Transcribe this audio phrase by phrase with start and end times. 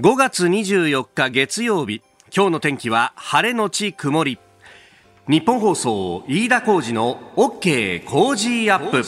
[0.00, 2.02] 5月24日月曜日。
[2.34, 4.40] 今日の天気は晴れのち曇り。
[5.28, 8.04] ニッポン放送飯田浩司の OK!
[8.04, 9.04] Cozy up!。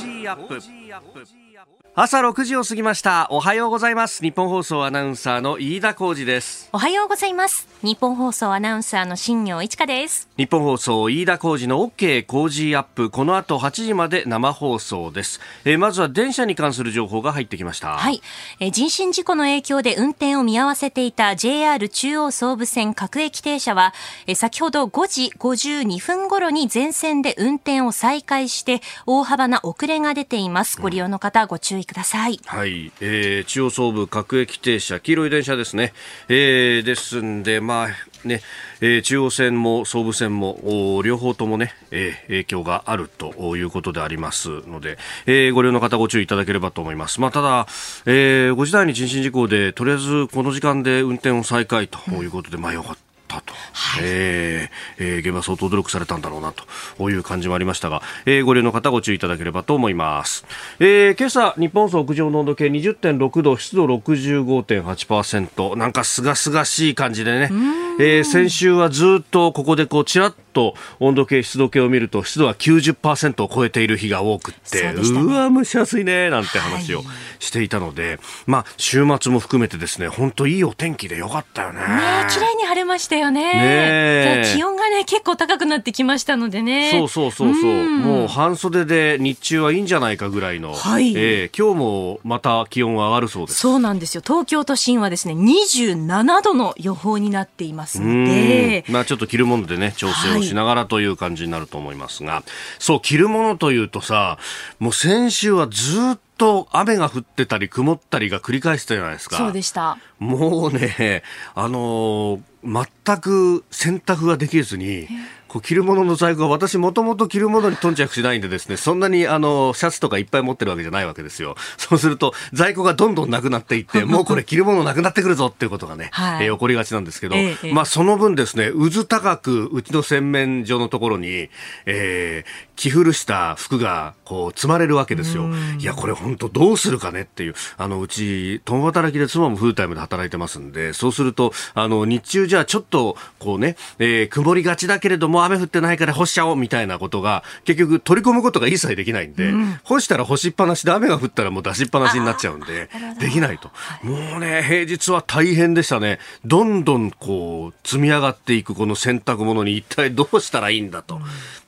[1.98, 3.26] 朝6時を過ぎました。
[3.30, 4.22] おはようございます。
[4.22, 6.68] ニッポン放送アナウンサーの飯田浩司です。
[6.74, 7.66] おはようございます。
[7.82, 10.28] ニッポン放送アナウンサーの新行市佳です。
[10.36, 12.26] ニッポン放送飯田浩司の OK!
[12.26, 13.08] Cozy up!。
[13.08, 17.96] この後8時まで生放送です、えー、まずは電車に関する情報が入ってきました。
[17.96, 18.20] はい、
[18.60, 23.94] えー、人身事故の影響で運転を見合わせていた JR 中央総武線各駅停車は、
[24.26, 30.78] えー、先ほど5時52分頃に全線で運転を再開して大幅な遅れが出ています。
[30.78, 32.40] ご利用の方ご注意ください。
[32.44, 35.92] はい、えー、中央総武各駅停車、黄色い電車ですね。
[36.28, 38.42] えー、ですんで、まあ、ね、
[38.80, 47.20] えー、中央線も総武線も両方ともね、えー、影響があるということでありますので、えー、ご利用の方ご注意いただければと思います。
[47.20, 47.66] まあ、ただ、
[48.04, 53.05] えー、5時台に人身事故で、とりあえずこの時間で運転を再開ということで、うん、まあよかった。
[53.26, 56.52] ったと、はい、えー、えー、現場相当努力されたんだろうな
[56.96, 60.46] という感じもありましたが、えー、ご利用の方ご注意いただければと思います、
[60.78, 67.50] えー、今朝日本屋上の温度計20.6度湿度65.8%なんかすがすがしい感じでね、
[67.98, 77.02] えー、先週はずっとここでこうちらっと温度計、湿度計を見ると湿度は90%を超えている日が多くってう、ね,、わ蒸し暑いねなんて話を
[77.40, 81.80] していたので、はい、まあ週末も含めてですね本当いいお天気でよかったよね。
[81.80, 81.86] ね
[82.30, 83.52] 綺麗に晴れましたよね。
[83.52, 86.90] ね気温がね結構高くなってきましたのでね。
[86.90, 87.70] そうそうそうそう。
[87.70, 90.72] うもう半袖で日中はいいんじゃないかぐらいの。
[90.72, 91.12] はい。
[91.16, 93.58] えー、今日もまた気温は上がるそうです。
[93.58, 94.22] そうなんですよ。
[94.24, 102.42] 東京都心はですね27度の予報になっていますので、まあちょっと着るものでね調整をしながらという感じになると思いますが、
[102.78, 104.38] そう、着るものというとさ、
[104.78, 109.36] もう先週はずっと雨が降ってたり曇ったりが繰り返したじゃないですか。
[109.36, 109.98] そうでした。
[110.18, 111.22] もうね、
[111.54, 115.08] あのー、全く洗濯ができずに、
[115.48, 121.56] こう着るものの在庫が私もともと着るものに頓着しないんでですね、そんなにあの、シャツとかいっぱい持ってるわけじゃないわけですよ。
[121.78, 131.48] そうすると、在庫がどんどんなくなっていって、 もうこれ着るものなくなってくるぞっていうことがね、 はい、えー、起こりがちなんですけど、ええ、まあその分ですね、渦高くうちの洗面所のところに、
[131.86, 135.48] えー、着古した服がこう積まれるわけですよ。
[135.78, 152.88] いや、これ本当どうするかねっていう、あの、うち、共働きで妻もフルタイムで働いてますんで、そうすると、あの、日中じゃあちょっと、こうね、えー、曇りがちだけれども雨降ってないから干しちゃおうみたいなことが、結局取り込むことが一切できないんで、うん、干したら干しっぱなしで雨が降ったらもう出しっぱなしになっちゃうんで、
[153.20, 153.70] できないと。
[154.02, 156.18] もうね、平日は大変でしたね。
[156.44, 161.16] どんどんこう、積み上がっていくこの洗濯物に一体どうしたらいいんだと。
[161.16, 161.22] うん。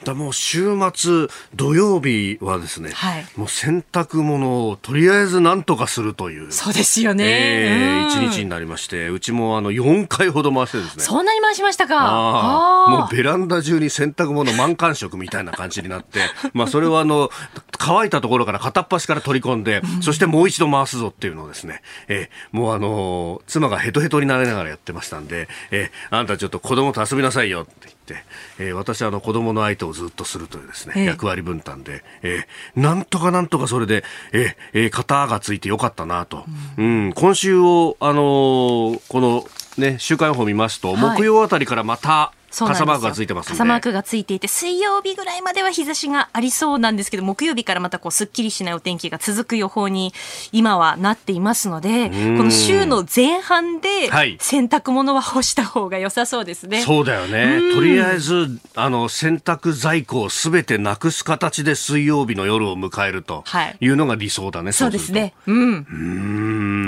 [0.05, 6.53] だもう週末土曜日はですね、はい、もう洗濯物をとりあえず何とかするという。
[6.53, 11.03] そうですよね、えー、一日になりましてうちもあの4回ほど回してですね。
[11.03, 12.87] そんなに回しましたか。
[12.89, 16.21] もうベランダ中に洗濯物満感触みたいな感じになって
[16.55, 17.31] まあそれはあの
[17.79, 28.25] 乾いたところから片っ端から取り込んで、うん、そしてもう一度回すぞっていうのをですね、えー、もうあの妻がヘトヘトになりながらやってましたんで、えー、あんたちょっと子供と遊びなさいよって言って、
[28.59, 36.45] えー、私はあの子供の相手をずっとするというですね、役割分担で、えー、なんとかなんとかそれで、えー、えー、型がついてよかったなと、
[36.77, 39.45] うん、うん、今週を、あのー、この
[39.79, 50.15] ね、週間予報見ますと、木曜あたりからまた傘マークがついてます傘マークがついていて水曜日ぐらいまでは日差しがありそうなんですけど木曜日からまたこうすっきりしないお天気が続く予報に
[50.53, 53.89] 今はなっていますのでこの週の前半で
[54.41, 57.75] 洗濯物は干した方が良さそうですね、はい、そうだよね。
[57.75, 63.45] とりあえずあの洗濯在庫をすべてなくす形で水曜日の夜を迎えると
[63.81, 63.89] い。
[63.89, 65.35] うのが理想だね、はい、そうですね。
[65.47, 65.87] うん。
[65.91, 65.95] う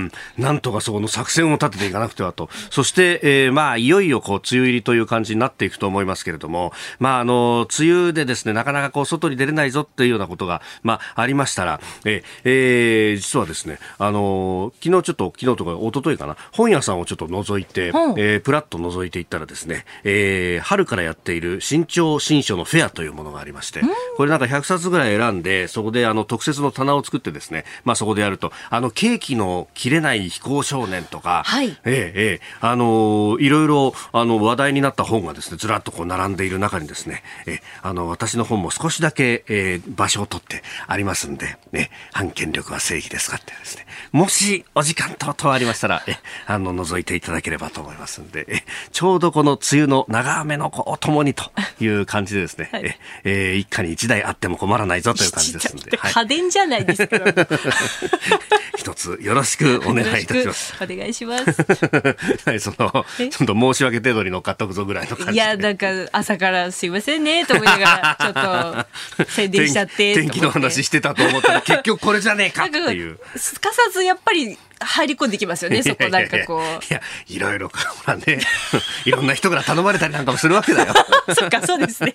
[0.06, 0.12] ん。
[0.38, 2.48] なんとかそこの作戦を立てていかなくてはと。
[2.70, 17.92] そして、えー、まあいよいよこう梅雨入りという感じになっていくと思いますけれども、まあ、あの、梅雨でですね、なかなかこう、外に出れないぞっていうようなことが、まあ、ありましたら、え、えー、実はですね、あの、昨日ちょっと、昨日とか一昨日かな、本屋さんをちょっと覗いて、う。
[18.14, 46.16] ん、えー、プラッと覗いていったらですね、えー、春からやっている新潮新書のフェアというものがありまして、うん、これなんか100冊ぐらい選んで、そこであの、特設の棚を作ってですね、まあ、そこでやると、あの、ケーキの切れない飛行少年とか、はい、ええええあのいろいろ、あの、話題になった本がですですねずらっとこう並んでいる中にですねえあの私の本も少しだけ、えー、場所を取ってありますんで、ね、反権力は正義ですかってですねもしお時間等々ありましたらえ
[46.46, 51.50] あの覗いていただければと思いますんでえちょうどこの梅雨の長雨のおともにと
[51.80, 57.16] いう感じでですね、はい、ええー、一家に一台あっても困らないぞという感じですんで、家電じゃないですか
[58.76, 60.74] 一つよろしくお願いいたします。
[60.82, 61.62] お願いします。
[62.48, 65.29] はい、その、ちょっと申し訳程度に乗っかっとくぞぐらいの感じ。
[65.32, 73.18] いや、なんか朝からすいませんねと思いながら、ちょっと 宣伝しちゃって天気の話してたと思ったら、結局これじゃねえかっていう。
[73.36, 76.84] すかさずやっぱり入り込んできますよね、 そこなんかこう。
[76.84, 77.74] いや、いろいろ、ほ
[78.06, 78.40] らね、
[79.04, 80.94] いろんな人から頼まれたりなんかもするわけだよ。
[81.38, 82.14] そっか、そうですね。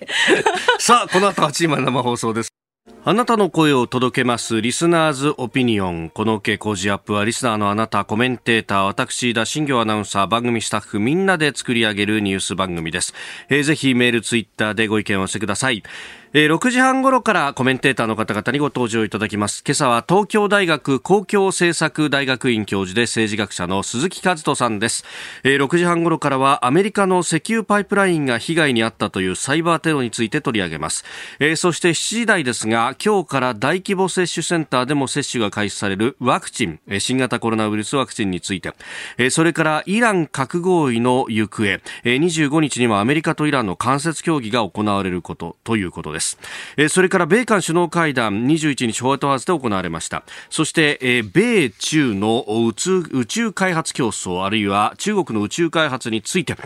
[0.78, 2.50] さあ、この後8時まで生放送です。
[3.08, 6.10] あなたの声を届けますリスナーズオピニオン。
[6.10, 13.12] この OK 工事アップはリスナーのあなた、コメンテーター、私、田新行アナウンサー、番組スタッフみんなで作り上げるニュース番組です。
[13.48, 15.82] えー、ぜひメール、ツイッターでご意見をしてください。
[16.38, 19.64] え、6時半頃からコメンテーターの方々にご登場いただきます。
[19.66, 25.06] 今朝は東京大学公共政策大学院教授で政治学者の鈴木和人さんです。
[25.44, 31.06] え、6時半頃からはアメリカの石油パイプラインが被害に遭ったというサイバーテロについて取り上げます。
[31.40, 38.74] え、そして7時台ですが、今日から大規模接種センターでも接種が開始されるワクチン、え、新型コロナウイルスワクチンについて、
[39.16, 46.25] え、それからイラン核合意の行方、え、25日にはアメリカとイランの間接協議が行われることということです。
[46.76, 50.24] えそれから米韓首脳会談21日ホワイトハウスで行われました。
[50.50, 56.56] そして、え米中の宇宙開発競争あるいは中国の宇宙開発について、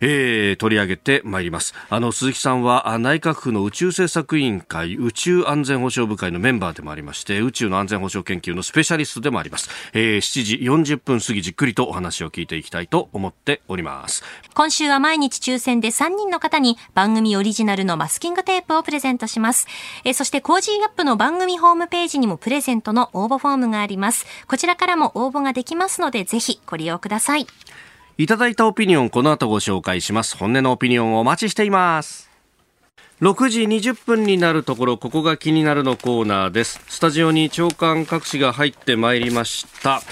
[0.00, 1.74] えー、取り上げてまいります。
[1.90, 10.56] あの鈴木さんは内閣府の宇宙政策委員会宇宙安全保障部会のメンバーでもありまして宇宙の安全保障研究のスペシャリストでもあります、えー、7時
[10.94, 14.22] 40分過ぎじっくりとお話を聞いていきたいと思っております。
[14.54, 19.66] 今週は毎日抽選で3人の方に番組オリジナルのマスキングテープをプレゼントレゼントします。
[20.04, 21.04] えー、そして Cozy up!
[21.04, 24.26] の番組ホームページにもプレゼントの応募フォームがあります。
[24.46, 27.46] こちらからも応募ができますので、ぜひご利用ください。
[28.18, 30.36] いただいたオピニオン、この後ご紹介します。
[30.36, 32.31] 本音のオピニオンをお待ちしています。
[33.22, 36.80] 6時20分になるところ、ここが気になるのコーナーです。
[36.88, 40.02] スタジオに朝刊各紙が入ってまいりました。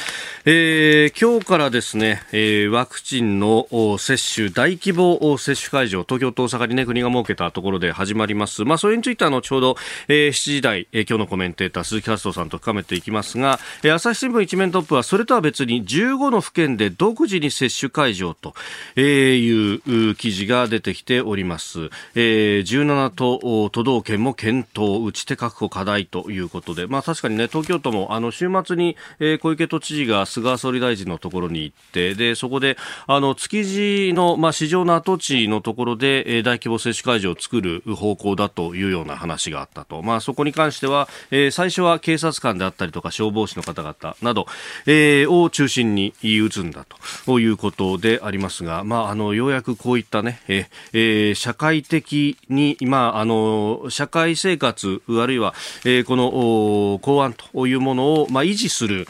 [0.46, 3.66] えー、今日からですね、えー、ワクチンの
[3.98, 8.64] 接種、大規模接種会場、東京と大阪にね、国が設けたところで始まります。
[8.64, 18.54] まあ、それについては後ほど、えー、7時台、えー、今日のコメンテーター、鈴木和人さんと深めていきますが、えー、朝日新聞一面トップは、それとは別に15の府県で独自に接種会場と、
[18.94, 21.90] えー、いう記事が出てきております。
[22.14, 32.76] えー、17都都道県も検討、打ち手確保課題ということで、まあ、確かにね、東京都もあの週末に、えー、小池都知事が菅総理大臣のところに行って、で、そこで、
[33.06, 40.02] あの、築地の、まあ、市場の跡地のところで、えー、大規模接種会場を作る方向だというような話があったと。
[40.02, 44.46] まあ、そこに関しては、えー、最初は警察官であったりとか消防士の方々など、
[44.86, 46.84] えー、を中心に打つんだ
[47.26, 55.54] ということでありますが、まあ、あの、ようやくこういったね、えー、社会的に、まあ、あの、社会生活、あるいは、
[55.84, 59.06] えー、この、公安というものを、まあ、維持する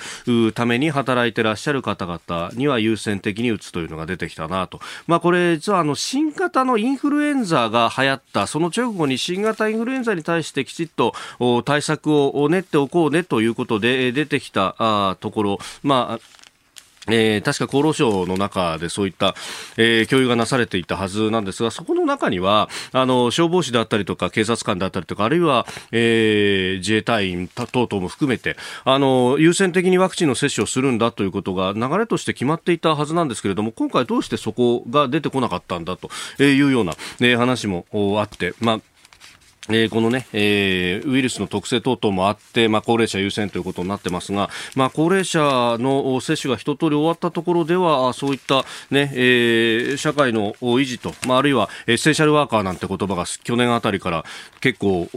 [0.53, 4.81] ために働いてらっしゃる方々には優先的に打つというのが出てきたなと。
[5.06, 11.15] まあこれ実はあの新型のインフルエンザが流行ったその直後に新型インフルエンザに対してきちっと
[11.65, 16.39] 対策を練っておこうねということで出てきたところ、まあ
[17.08, 19.35] えー、確か厚労省の中でそういった、
[19.79, 36.10] えー、共有がなされていたはずなんですが、そこの中には、あの、消防士であったりとか、警察官であったりとか、あるいは、えー、自衛隊員等々も含めて、あの、優先的にワクチンの接種をするんだということが流れとして決まっていたはずなんですけれども、今回どうしてそこが出てこなかったんだと
[36.43, 37.86] いうような、え、話も
[38.19, 38.81] あって、まあ、
[39.69, 54.24] えー、このね、えー、ウイルスの特性等々もあって、まあ、高齢者優先ということになってますが、まあ、高齢者の接種が一通り終わったところでは、そういったね、えー、社会の維持と、まあ、あるいはエッセンシャルワーカーなんて言葉が去年あたりから
[54.60, 55.08] 結構、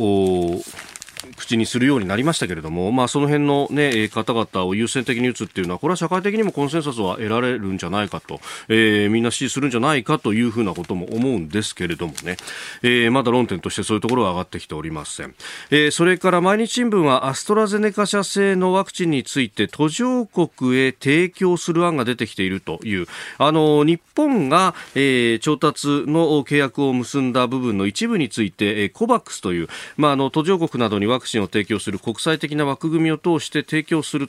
[1.38, 12.38] 口にするようになりましたけれども、まあ、その辺の、ね、方々を優先的に打つっていうのは、これは社会的にもコンセンサスは得られるんじゃないかと、えー、みんな支持するんじゃないかというふうなことも思うんですけれどもね、
[12.82, 15.36] えー、まだ論点としてそういうところは上がってきておりません。
[15.72, 34.28] えー、それから毎日新聞はアストラゼネカ社製のワクチンについて途上国へ提供する案が出てきているという、あの、日本が、えー、調達の契約を結んだ部分の一部について、えー、コバックスという、まあ、あの、途上国などにワクチンを提供する国際的な枠組みを通して提供する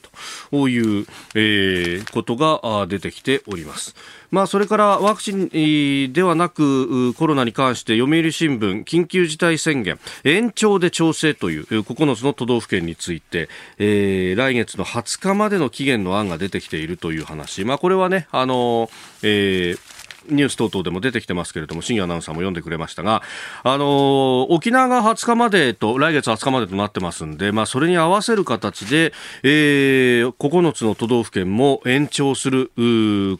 [0.51, 3.95] という、えー、ことが出てきております。
[4.31, 18.89] まあ、それからワクチンではなくコロナに関して読売新聞緊急事態宣言延長で調整という9つの都道府県について、えー、来月の20日までの期限の案が出てきているという話、まあ、これはね、あの
[19.23, 19.94] えー
[20.29, 23.21] ニュース等々でも出てきてますけれども、新アナウンサーも読んでくれましたが、
[23.63, 29.13] あの、沖縄が20日までと、来月20日までとなってますんで、まあ、それに合わせる形で、
[29.43, 32.71] えー、9つの都道府県も延長する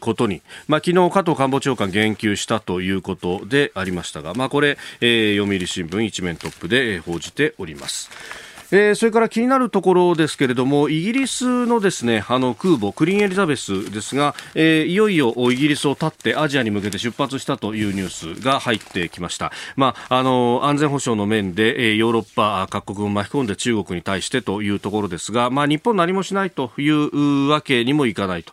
[0.00, 8.45] ことに、まあ、昨日加藤官房長官言及したということでありましたが、まあ、これ、えー、読売新聞一面トップで報じております。
[8.70, 28.52] えー、それから気になるところですけれどもイギリスのですねあの空母クリーンエリザベスですが、えー、いよいよイギリスを立ってアジアに向けて出発したというニュースが入ってきました、まあ、あの安全保障の面で、えー、ヨーロッパ各国を巻き込んで中国に対してというところですが、まあ、日本何もしないというわけにもいかないと。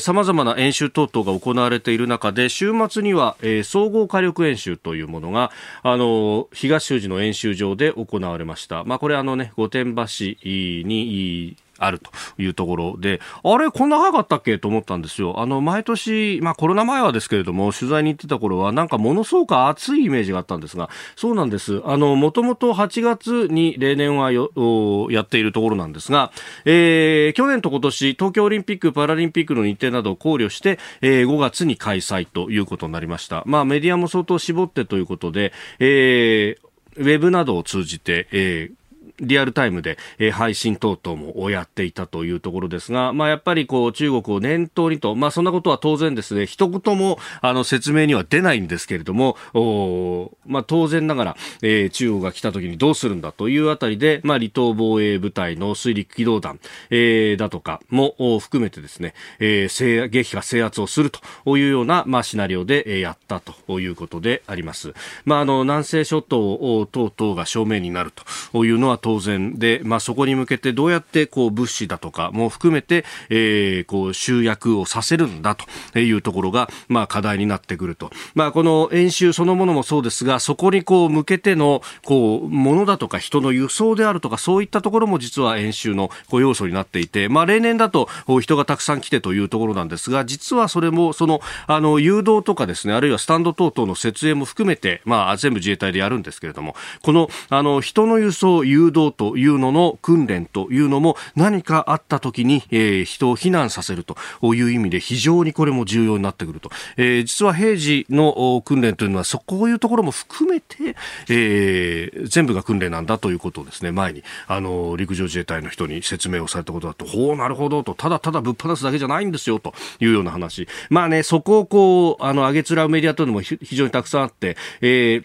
[0.00, 5.50] さまざまな演習等々が行われている中で週末には、えー、総合火力演習というものが
[5.82, 14.58] あの東周寺の演習場で行われました、まあ、これあのね、御殿場市にあるというところで、あれ、こんな早かったっけ？
[14.58, 15.40] と思ったんですよ。
[15.40, 21.80] あの、毎年、まあコロナ前はですけれども、取材に行ってた頃は、なんかものすごく暑いイメージがあったんですが、そうなんです。
[21.86, 26.32] あの、もともと8月に例年はやっているところなんですが、
[26.66, 33.42] えー、去年と今年、東京オリンピック・パラリンピックの日程などを考慮して、えー、5月に開催ということになりました。
[33.46, 38.79] まあメディアも相当絞ってということで、えー、ウェブなどを通じて、えー、
[39.20, 56.60] リアルタイムで、えー、配信等々もやっていたというところですが、まあ、やっぱりこう中国を念頭にと、まあ、そんなことは当然ですね、一言もあの説明には出ないんですけれども、おまあ、当然ながら、えー、中国が来た時にどうするんだというあたりで、まあ、離島防衛部隊の水陸機動団、
[56.90, 64.94] えー、だとかも含めてですね、えー、撃破制圧をするというような、まあ、シナリオで、えー、やったということであります。
[65.24, 68.12] まあ、あの南西諸島等々が正面になる
[68.52, 69.58] というのは当当然。
[69.58, 75.56] で、まあ、そこに向けてどうやってこう物資だとかも含めて、えー、こう集約をさせるんだ
[75.92, 88.08] というところが、まあ、課題になってくると、まあ、この演習そのものもそうですがそこにこう向けてのこう物だとか人の輸送であるとかそういったところも実は演習のこう要素になっていて、まあ、例年だと
[88.40, 104.16] 人がたくさん来てというところなんですが実はそれもそのあの誘導とかですねあるいはスタンド等々の設営も含めて、まあ、全部自衛隊でやるんですけれどもこのあの人の輸送誘導導というのの訓練というのも何かあった時に、えー、人を避難させると。
[104.54, 110.96] いう意味で非常にこれも重要になってくると、えー、実は平時の訓練というのはそこういうところも含めて、
[111.28, 113.92] えー、全部が訓練なんだということをですね。
[113.92, 117.04] 前にあの陸上自衛隊の人に説明をされたことだと。
[117.04, 117.94] ほうなるほどと。
[117.94, 120.68] ただただぶっ放すだけじゃないんですよというような話。
[120.88, 125.22] まあねそこをこうあの上げつらうメディアというのも非常にたくさんあって、え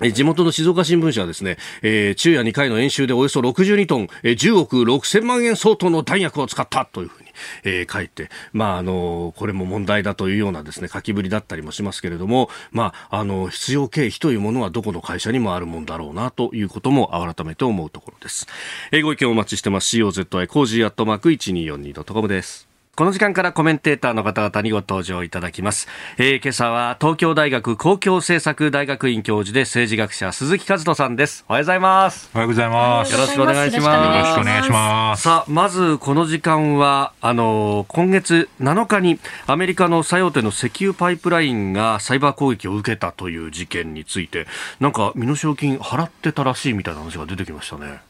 [0.00, 7.30] 地元の静岡新聞社はですね、えー、昼夜2回の演習でおよそ62トン、えー、10億6000万円相当の弾薬を使ったというふうに、
[7.64, 18.46] えー、書いて、まあ、あの、これも問題だというようなですね、書きぶりだったりもしますけれども、まあ、あの、必要経費というものはどこの会社にもあるもんだろうなということも改めて思うところです。
[18.92, 19.96] えー、ご意見をお待ちしてます。
[19.96, 22.67] cozy コージーアットマーク 1242.com です。
[22.98, 25.86] この時間からコメンテーターの方々にご登場いただきます。
[26.16, 31.44] えー、今朝は東京大学公共政策大学院教授で政治学者鈴木和人さんです。
[31.48, 32.28] おはようございます。
[32.34, 33.12] おはようございます。
[33.12, 33.86] よろしくお願いします。
[33.86, 35.22] よろしくお願いします。
[35.22, 44.48] さあ、まずこの時間は、あの、今月7日にアメリカの最大手の石油パイプラインがサイバー攻撃を受けたという事件について、
[44.80, 48.00] なんか身代金払ってたらしいみたいな話が出てきましたね。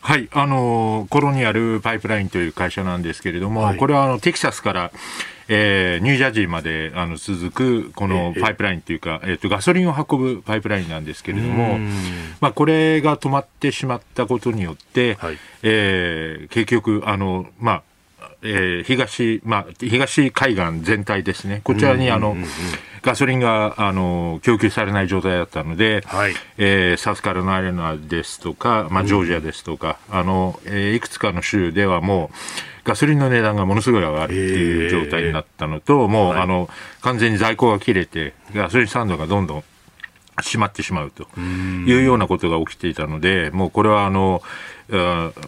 [0.00, 4.92] はい、あのコロニアルパイプラインという会社なんですけれども、はい、これはあのテキサスから、
[5.48, 11.78] えー、ニュージャージーまであの続くこのパイプラインというか、えー、えー、とガソリンを運ぶパイプラインなんですけれども、
[12.40, 17.82] まあ、これが止まってしまったことによって、はい、えー、結局あの、まあ
[18.42, 22.36] えー、東、まあ、東海岸全体ですね、こちらにあの、
[23.02, 32.36] ガソリンがあの供給されない状態だったので、はい、えー、サウスカロライナですとか、まあ、ジョージアですとか、うん、あのえー、いくつかの州ではもう、
[32.84, 36.68] ガソリンの値段がものすごい上がるっていう状態になったのと、もう、はい、あの
[37.02, 39.64] 完全に在庫が切れて、ガソリンスタンドがどんどん
[40.42, 44.42] 閉まってしまうというようなことが起きていたので、もうこれはあの、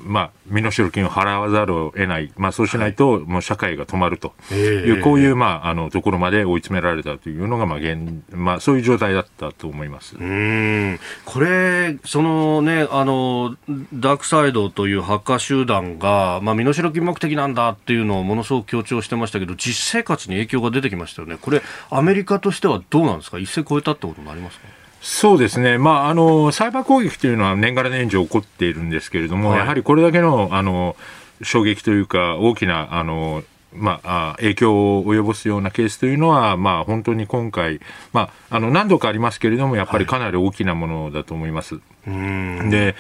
[0.05, 4.35] まあ、身代金を払わざるを得ない、まあ、そうしないと、もう社会が止まると。
[4.53, 10.17] いう、こういう、まあ、あのところまで追い詰められたというのが、まあ現まあ、そういう状態だったと思います。
[10.17, 11.01] うん。
[11.25, 13.57] これ、そのねあの、
[13.95, 24.82] ダークサイドというハッカー集団が、まあ、身代金目的なんだっていうのをものすごく強調してましたけど、実生活に影響が出てきましたよね、これ、アメリカとしてはどうなんですか、一線超えたってことになりますか？
[25.03, 30.97] そうですね、まあ、あのサイバー攻撃というのは年がら年中起こっているんですけれども、はい、やはりこれだけのあの
[31.43, 33.43] 衝撃というか、大きなあの
[33.75, 37.81] まあ、影響を及ぼすようなケースというのは、まあ、本当に今回、
[38.13, 41.81] まあ、あの何度かありますけれども、やっぱりかなり大きなものだと思います。
[42.07, 42.95] はい、で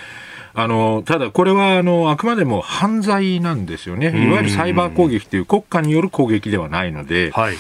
[0.55, 7.31] あのただ、これはあのあくまでも犯罪なんですよね、いわゆるサイバー攻撃という国家による攻撃ではないので。
[7.31, 7.55] はい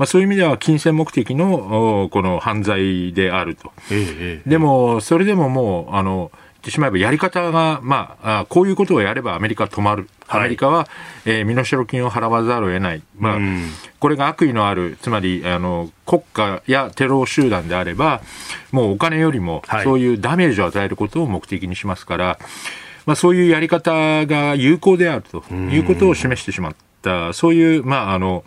[0.00, 10.08] まあ、そういう意味では金銭目的のこの犯罪であると、ええ、でも、それでももう、あの言ってしまえばやり方が、まあ、こういうことをやればアメリカ止まる。
[10.26, 10.88] アメリカは、
[11.26, 13.02] えー、身代金を払わざるを得ない。
[13.18, 13.38] まあ、
[13.98, 18.22] これが悪意のある、つまり、あの、国家やテロ集団であれば、
[18.72, 22.38] もうお金よりも、そういうダメージを与えることを目的にしますから、
[23.04, 28.44] まあ、そういうやり方が有効であるということを示してしまった、そういう、まあ、あの、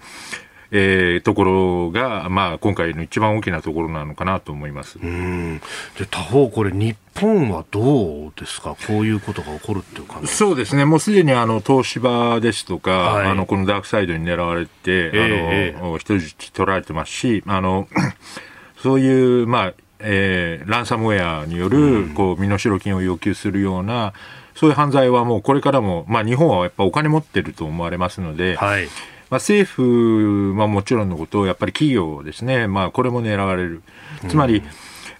[0.75, 4.97] えー、ところが、まあ、今回の一番大きなところなのかなと思います。
[4.97, 5.61] うん。
[5.99, 14.71] で他方、これ、日本はどうですか、こういうことが起こるっていう感じそうですね、もうすでにあの東芝ですとか、はい、あのこのダークサイドに狙われて、
[15.13, 17.87] えー、あの人質取られてますし、あの
[18.81, 24.13] そういう、まあえー、ランサムウェアによるこう身代金を要求するような、
[24.55, 28.87] そういう犯罪はもうこれからも、まあ、日本はやっぱお金持ってると思われますので、はい
[29.33, 33.81] まあ、政府はもちろんのこと、やっぱり企業ですね、まあ、これも狙われる。
[34.29, 34.61] つまり、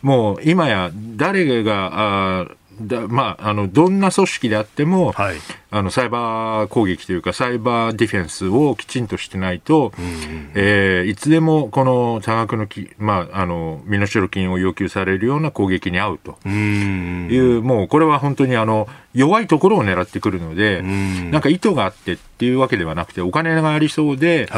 [0.03, 2.47] もう今や誰が、あ
[2.79, 5.37] だまあ、あのどんな組織であっても、はい、
[5.75, 16.37] あのサイバー攻撃というかサイバーディフェンスをきちんとしてないと、うんうん、えー、いつでもこの多額のき、まあ、あの身代金を要求されるような攻撃に遭うと。
[16.47, 21.31] いう、うもうこれは本当にあの弱いところを狙ってくるので、ん。
[21.31, 24.49] なんか意図があってっていうわけではなくて、お金がありそうで、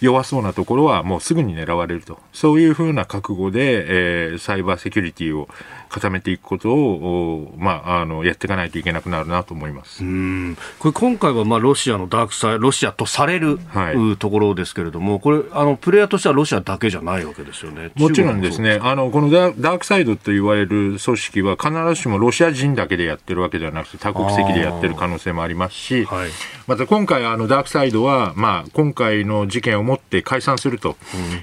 [0.00, 5.48] 弱そうなところはもうすぐに狙われると、そういうふうな覚悟で、えー、サイバーセキュリティを
[5.88, 10.04] 固めていくことを、まあ、あのやっていかないといけなくなるなと思います。
[10.04, 17.90] うんこれ今回はまあロシアのダークサイロシアとされる、はい、ところですけれども、これあの、プレイヤーとしてはロシアだけじゃないわけですよね。
[17.94, 26.30] もちろんですね、あのこのダークサイドと言われる組織は、必ずしもロシア人だけでやってるわけではなくて、多国籍でやってる可能性もありますし、はい、
[26.70, 30.96] また今回、あのダークサイドは、まあ、今回の事件をもって解散すると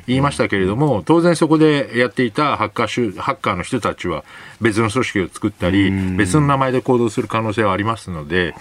[0.08, 4.24] 言いましたけれども、当然そこでやっていたハッカーハッカーの人たちは、
[4.62, 8.56] 別の組織を作ったり、別の名前で行動する可能性はありますので、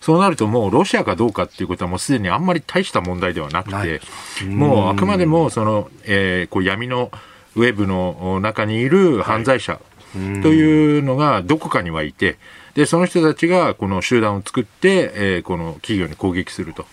[0.00, 4.00] そうなるともうロシアかどうかっていうことはもうすでにあんまり大した問題ではなくて、
[4.46, 7.10] もうあくまでもその、えー、こう闇の
[7.56, 9.82] ウェブの中にいる犯罪者
[10.14, 12.38] というのがどこかにはいて、
[12.76, 16.84] で、その人たちがこの集団を作って、えー、この企業に攻撃すると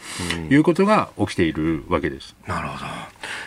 [0.49, 2.35] いうことが起きているわけです。
[2.47, 2.85] なるほど。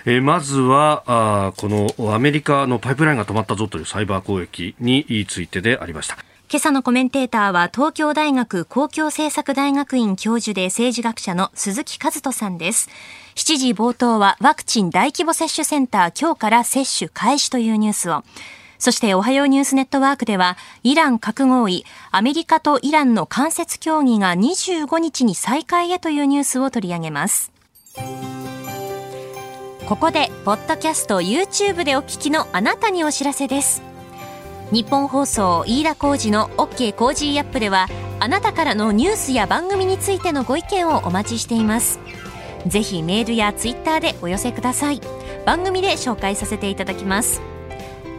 [0.05, 6.19] えー、まずはあ、このアメリカのパイプラインが止まったぞというサイバー攻撃についてでありました。
[6.49, 12.91] 今朝のコメンテーターは東京大学公共政策大学院教授で政治学者の鈴木和人さんです。
[13.35, 18.25] 7時冒頭はワクチン大規模接種センター今日から接種開始というニュースを。
[18.79, 27.53] そしておはようニュースネットワークでは、イラン核合意、アメリカとイランの間接協議が25日に再開へというニュースを取り上げます。
[29.87, 33.83] ここで、ポッドキャスト YouTube でお聞きのあなたにお知らせです。
[34.73, 37.87] 日本放送飯田浩二の OK コージーアップでは、
[38.19, 42.01] あなたからのニュースや番組についてのご意見をお待ちしています。
[42.67, 45.01] ぜひメールやツイッターでお寄せください。
[45.45, 47.41] 番組で紹介させていただきます。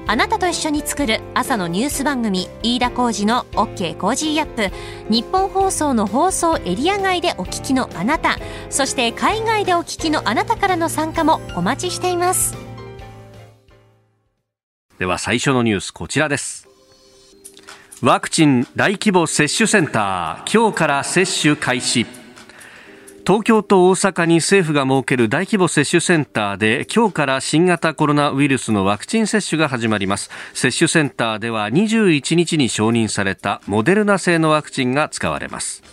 [0.10, 4.74] あなたと一緒に作る朝のニュース番組飯田浩二の OK コージーアップ。
[5.10, 8.38] 日本放送の放送エリア外でお聞きのあなた。
[8.70, 12.56] そして海外でお聞きのあなたからの参加もお待ちしています。
[14.98, 16.70] では最初のニュースこちらです。
[18.02, 22.06] ワクチン大規模接種センター今日から接種開始。
[23.28, 30.30] 東京と大阪に政府が設ける大規模接種センターで今日から新型コロナウイルスのワクチン接種が始まります。
[30.54, 35.84] 接種センターでは21日に承認されたモデルナ製のワクチンが使われます。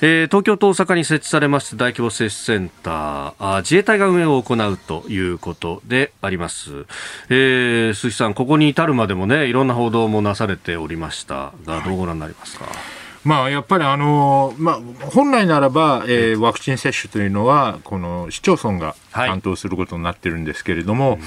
[0.00, 3.34] えー、東京と大阪に設置されます大規模接種センター。
[3.38, 6.86] あ自衛隊が運営を行うということであります、
[7.28, 12.64] えー、鈴木さん、ここに至るまでもねいろんな報道もなされておりましたがどうご覧になりますか？
[13.28, 21.20] まあ、やっぱりあの、まあ、本来ならば、えー、ワクチン接種というのは、この市町村が担当することになってるんですけれども、はい、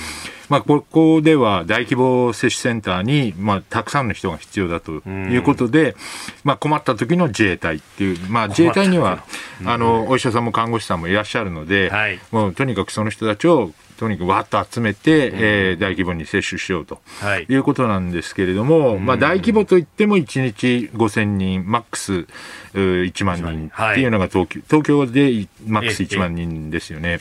[0.49, 5.95] まあ、ここでは大規模接種センターに、まあ、たくさんの人が必要だということで、
[6.43, 9.23] まあ、困った時の自衛隊っていう、まあ、自衛隊には、
[9.63, 22.25] あの、お医者さんも看護師さんもいらっしゃるので、はい、もうとにかくその人たちをとにかくわっと集めて、うん、えー、大規模に接種しようと、はい、いうことなんですけれども、まあ、大規模といっても1日5000人、マックス
[22.73, 27.19] 1万人っていうのが東京,、東京でマックス1万人ですよね。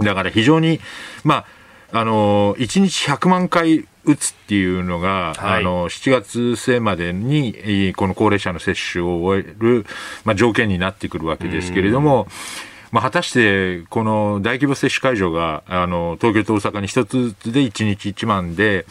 [0.00, 0.80] だから非常に、
[1.22, 1.44] ま
[1.92, 9.86] あ、あの1日100万回打つっていうのが、はい、あの7月末までにこの高齢者の接種を終える、
[10.24, 12.26] まあ、条件になってくるわけですけれども、
[12.92, 18.86] まあ、果たしてこの大規模接種会場があの東京と大阪に一つずつで1日1万で、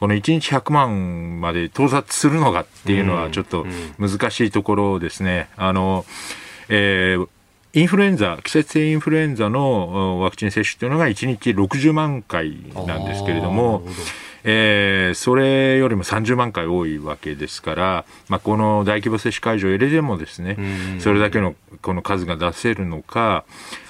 [0.00, 3.66] この1日100万まで到達するのかっていうのはちょっと
[3.98, 5.48] 難しいところですね。
[5.56, 6.04] あの
[6.68, 7.28] えー
[7.74, 13.82] インフルエンザ、季節性インフルエンザのワクチン接種というのが1日60万回なんですけれども、
[14.44, 20.56] えー、それよりも30万回多いわけですから、まあ、この大規模接種会場を入れてもですね、
[21.00, 23.44] それだけのこの数が出せるのか、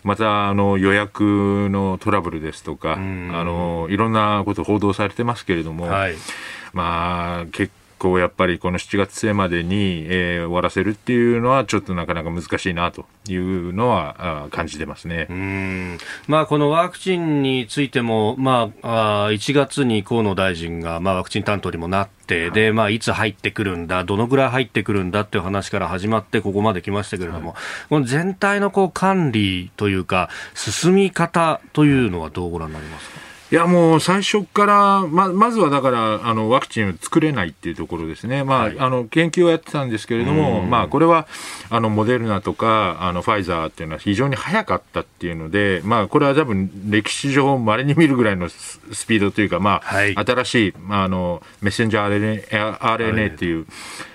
[0.04, 6.14] またあの予約のトラブルですとか、あのいろんなこと報道されてますけれども、はい、
[6.72, 15.28] まあ結構やっぱりこの7月末までに、えー、終わらせるっていうのはちょっとなかなか難しいなというのは感じてますね。
[15.30, 15.98] うん。
[16.26, 33.31] まあ、このワクチンについても、まあ、あ1月に河野大臣が、まあ、ワクチン担当にもなって、でまあ、いつ入ってくるんだ、どのぐらい入ってくるんだっていう話から始まって、ここまで来ましたけれども、はい、この全体のこう管理というか、進み方というのはどうご覧になりますか？
[33.52, 41.26] いやもう最初から、ままずはだからあのワクチンを作れないっていうところですね、まあ、はい、あの研究をやってたんですけれども、まあ、これは
[41.68, 53.66] あのモデルナとかあのファイザーっていうのは非常に早かったっていうので、まあ、これは多分歴史上まれに見るぐらいのスピードというか、まあ、はい、新しいあのメッセンジャー RNA, RNA っていう、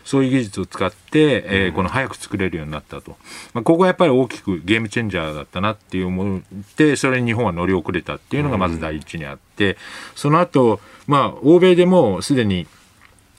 [0.08, 3.18] そういう技術を使って、えー、この早く作れるようになったと、
[3.54, 6.42] まあ、ここがやっぱり大きくゲームチェンジャーだったなっていう思っ
[6.78, 9.78] てそれに日本は乗り遅れたっていうのがまず第一にあって、
[10.16, 12.68] その後、まあ欧米でもすでに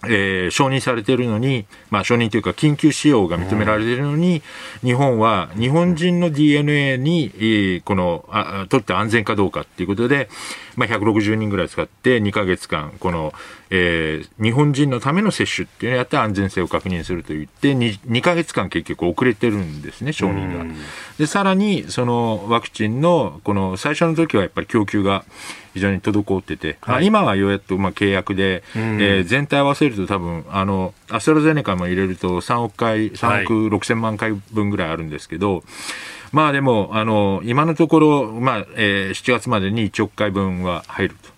[0.05, 4.43] えー、承認されているのに、まあ、承認というか緊急使用が認められているのに、
[4.83, 10.29] うん、日本は日本人の DNA に、えー、このあ取って安全かどうかということで、
[10.77, 13.33] まあ、160人ぐらい使って2か月間この、
[13.71, 20.63] えー、日本人のための接種っていうのをやって安全性を確認するといって 2, 2ヶ月間結局遅れてるんですね承認が。
[20.63, 20.75] うん、
[21.19, 25.25] でさらにそのワクチンのこの最初の時はやっぱり供給が
[25.75, 35.63] 非常に滞ってて、はい、今はようやっとまあ契約で、うん、えー、全体合わせると多分あのアストラゼネカも入れると3億回3億6千万回分ぐらいあるんですけど、はい
[36.33, 41.31] まあでも、あの、今のところ、まあ、えー、7月までに1億回分は入ると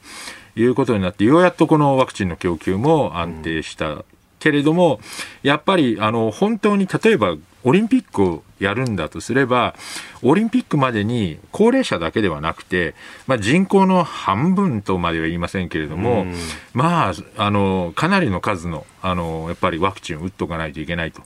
[0.60, 4.04] いうことになって、ようやっとこのワクチンの供給も安定した
[4.38, 5.00] けれども、
[5.42, 9.74] やっぱり、あの、本当に例えば、オリンピックをやるんだとすれば、
[10.22, 12.94] オリンピックまでに高齢者だけではなくて、
[13.26, 16.24] まあ、人口の半分とまでは言いませんけれども、
[16.72, 21.22] まあ、あの、かなりの数の、あの、やっぱりワクチンを打っとかないといけないと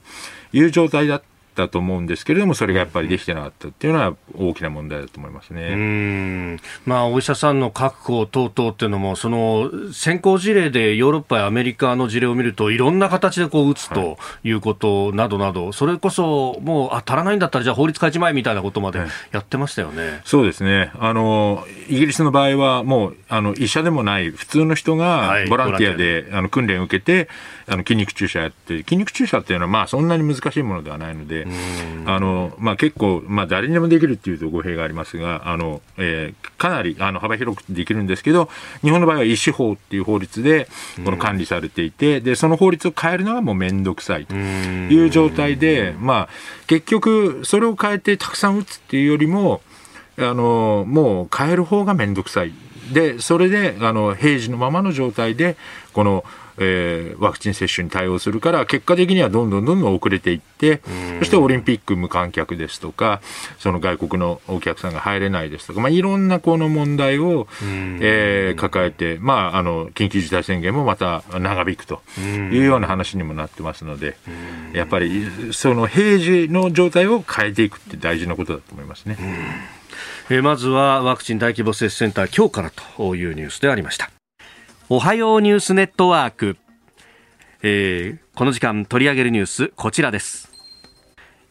[0.52, 1.22] いう状態だ
[1.54, 5.68] ったと思うんですけれども、それがやっぱりできてなかったっていうのは大きな問題だと思いますね。
[5.72, 19.00] うんまあ、お医者さんの確保等々っていうのも、その先行事例でヨーロッパやアメリカの事例を見ると、いろんな形でこう打つということなどなど、はい、それこそもう、あ、足らないんだったら、じゃあ法律変えちまえみたいなことまで
[19.32, 20.06] やってましたよね。
[20.06, 20.90] はい、そうですね。
[20.98, 27.28] あの、イギリスの場合は、もう、あの、医者でもない普通の人がボランティアで、はい、あの訓練を受けて、
[27.66, 31.46] あの筋肉注射やって、筋肉注射っていうのは、まあ、そんなに難しいものではないので、
[32.06, 38.48] あの、まあ、結構、まあ、誰にでもできるっていうと語弊がありますが、あの、えー、かなりあの幅広くできるんですけど、
[38.82, 40.68] 日本の場合は医師法っていう法律で
[41.04, 46.28] この管理されていて、で、その法律を変えるのがもうめんどくさいという状態で、まあ、
[46.66, 49.60] 結局、それを変えてたくさん打つっていうよりも、
[50.18, 52.52] あの、もう変える方がめんどくさい。
[52.92, 55.56] で、それで、あの、平時のままの状態で、
[55.92, 56.24] この、
[56.58, 60.80] えー、ワクチン接種に対応するから、結果的にはどんどんどんどん遅れていって、
[61.18, 63.20] そしてオリンピック無観客ですとか、
[63.58, 67.48] その外国のお客さんが入れないですとか、まあ、いろんなこの問題を、
[68.00, 74.16] えー、抱えて、まあ、あの、緊急事態宣言もまた長引くというような話にもなってますので、
[74.72, 79.16] やっぱり、その平時の状態を変えていくって大事なことだと思いますね。
[80.30, 84.23] えー、まずはワクチン大規模接種センター今日からというニュースでありました。
[84.88, 86.56] おはようニュースネットワーク。
[87.62, 90.50] えーこの時間取り上げるニュースこちらです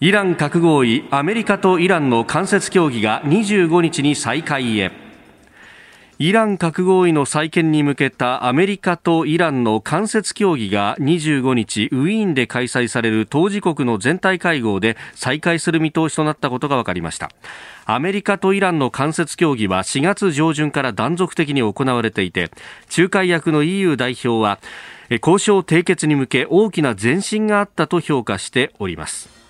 [0.02, 4.91] イラン核合意アメリカとイランの間接協議が25日に再開へ
[6.19, 17.32] イラン核合意の再建に向けたアメリカとイランの間接協議が25日ウィーンで開催される当事国の全体会合で再開する見通しとなったことが分かりました。
[17.86, 22.52] アメリカとイランの間接協議は4月上旬から断続的に行われていて
[22.95, 24.60] 仲介役の EU 代表は
[25.10, 29.42] 交渉締結に向け大きな前進があったと評価しております。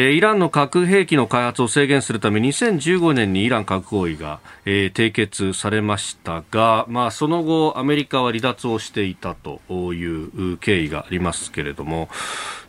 [0.00, 12.08] えイランの核兵器の開発を制限するため2015年にイラン核合意が、えー、締結されましたが、まあ、その後アメリカは離脱をしていたという経緯がありますけれども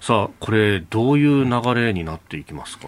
[0.02, 2.88] さあこれどういう流れになっていきますか？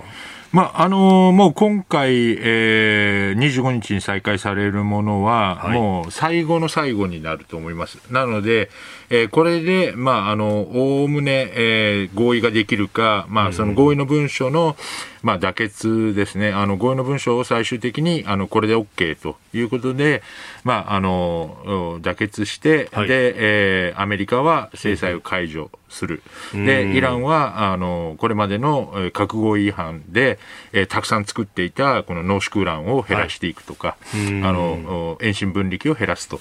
[0.52, 8.00] まああのー、もう今回、えー、25日に再開されるものは、はい、もう最後の最後になると思います。
[8.12, 8.70] なので、
[9.10, 14.76] えー、これで、まあ、あの、おおむね、えー、合意ができるか、まあ、その合意の文書の、
[15.21, 16.51] まあ、妥結ですね。
[16.51, 20.23] あの、合意の文書を最終的に、あの、これで OK ということで、
[20.63, 26.23] まあ、あの、妥結して、はい、で、えー、アメリカは制裁を解除する。
[26.53, 30.39] で、イランは、あの、これまでの核合意違反で、
[30.71, 36.39] えー、たくさん作っていた、この濃縮ウランを減らしていくとか、はい、あの、遠心分離機を減らすと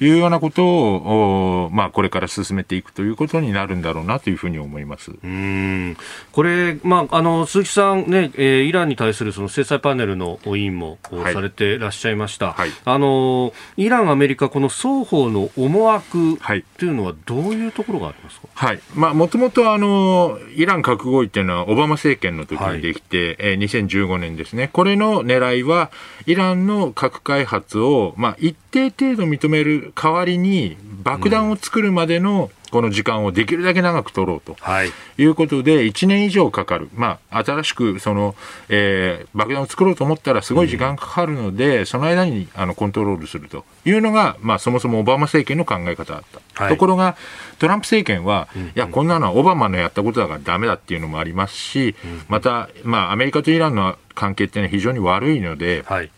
[0.00, 5.12] いうようなことを、まあ、これから進めていくということになるんだろうなというふうに思います。
[5.22, 5.96] うん
[6.32, 12.52] これ、まあ、あの、鈴木さんね、えー、イランに対するその制裁パネルの委員も、はい、されていらっしゃいました。
[12.52, 16.38] はい、あの、イラン、アメリカ、この双方の思惑
[16.78, 18.48] というのはどういうところがありますか？
[18.54, 18.80] はい。
[18.94, 24.68] まあ、もともとあの、イラン核合意っていうのはオバマ政権の時にできて、はい、えー、2015年ですね。
[24.72, 25.90] これの狙いは、
[26.26, 34.56] イランの核開発を、まあ、一定程度認める代わりに、爆弾を作るまでのこの時間をできるだけ長く取ろうと。
[34.84, 34.92] い。
[35.24, 38.34] うことで、1年以上かかる、まあ、新しくその、
[38.68, 43.64] えー、爆弾を作ろうと思ったらすごい時間かかるので、うん、その間にあのコントロールすると。
[43.84, 46.22] いうのが、まあ、そもそもオバマ政権の考え方だっ
[46.54, 47.16] た、はい、ところが、
[47.58, 56.10] トランプ政権は、うん、いや、こんなのはオバマのやったことだからだめだっていうのもありますし、うん、また、まあ、アメリカとイランの関係っていうのは非常に悪いので、はい、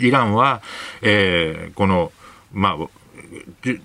[0.00, 0.60] イランは、
[1.02, 2.12] えー、この、
[2.52, 2.88] まあ、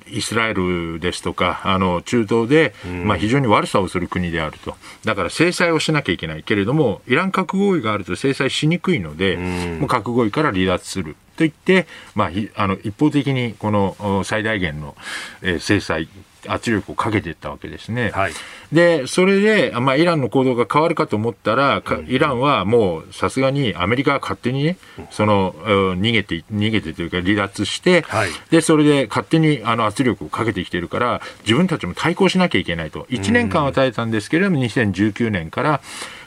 [0.07, 9.37] イスラエルですとか、あの中東で、まあ、非常に悪さをする国であると、だから制裁をしなきゃいけないけれども、イラン核合意があると制裁しにくいので、
[9.79, 11.15] もう核合意から離脱する。
[11.39, 12.29] といって、まあ、
[12.61, 14.95] あの一方的にこの最大限の、
[15.41, 16.09] えー、制裁
[16.47, 18.11] 圧力をかけていったわけですね。
[18.11, 18.31] はい、
[18.71, 24.77] で、それで、まあ、イランの行動が変わるかと思ったら、イランはもうさすがにアメリカが勝手にね、
[25.11, 25.53] その、
[25.97, 33.05] 逃げて、逃げてというか離脱して、はい、で、それで勝手にあの圧力をかけてきてるから、自分たちも対抗しなきゃいけないと。
[33.09, 35.81] 1年間与えたんですけれども、2019年から、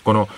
[0.04, 0.28] この、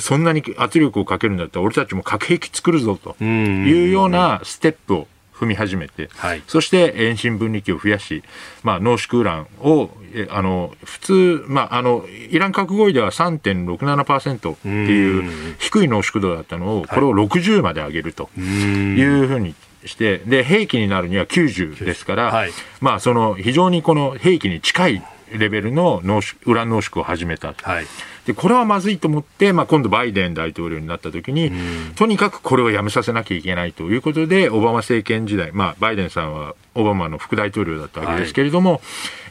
[0.00, 8.22] そんなに圧力をかけるんだったら俺たちも核兵器作るぞというようなステップを踏み始めて、はい、そして遠心分離機を増やし、
[8.62, 9.90] まあ、濃縮ウランを
[10.30, 27.54] あの普通、まあ、あのイラン核合意では3.67%っていう低い濃縮度だったのを、これを60まで上げるというふうにしてで兵器になるには90ですから、はい、まあ、その非常にこの兵器に近いレベルの濃縮ウラン濃縮を始めた。
[27.54, 27.86] はい
[28.26, 31.52] でこれはまずいと思って、まあ、今度バイデン大統領になった時に、
[31.94, 38.80] とにかくこれをやめさせなきゃいけないということでオバマ政権時代、まあ、バイデンさんはオバマの副大統領だったわけですけれども、はい、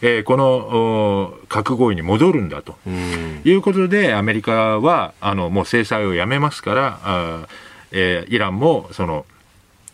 [0.01, 2.75] えー、この核合意に戻るんだと。
[3.45, 7.47] いうことでアメリカはあのもう制裁をやめますからあ、
[7.91, 9.25] えー、イランもその、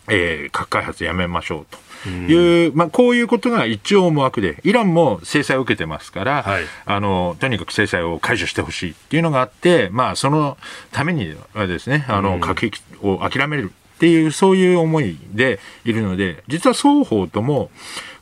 [0.07, 1.88] えー、核開発やめましょうと。
[2.07, 10.57] いう、まあ、こういうことが一応思惑で、イランも制裁を受けてますから、はい、あのとにかく制裁を解除してほしいっていうのがあって、まあ、その
[10.91, 17.69] ためにはですね、あの核兵器を諦めるっていう、そういう思いでいるので、実は双方とも、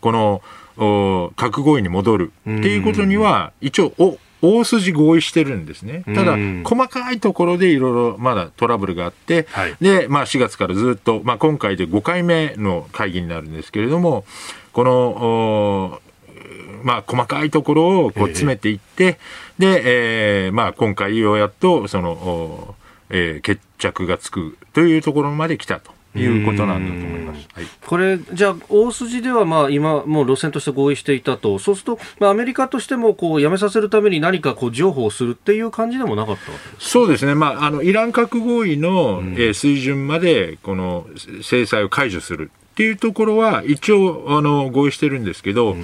[0.02, 0.42] この
[1.36, 6.04] 核合意に戻るっていうことには、一応、お大筋合意してるんですね。
[6.06, 14.26] ただ、細かいところでいろいろまだトラブルがあって、はい、で、まあ4月からずっと、まあ今回で5回目の会議になるんですけれども、
[14.73, 16.02] この、
[16.84, 19.19] まあ細かいところをこう詰めていって、
[19.58, 22.76] で、えー、まあ今回ようやっと、その、
[23.10, 25.96] えー、決着がつくというところまで来たと。
[26.17, 36.41] いうことなんだと思います、はい、これ、じゃあ、大筋ではまあ今、もう路線として合意していたと、そうすると、まあ、アメリカとしてもこうやめさせるために何かこう譲歩をするっていう感じでもなかった
[36.80, 41.08] そうですね、まあ、あのイラン核合意の、えー、水準までこの
[41.41, 42.51] 制裁を解除する。
[42.53, 45.76] っっていうところは一応あの合意してるんですけど、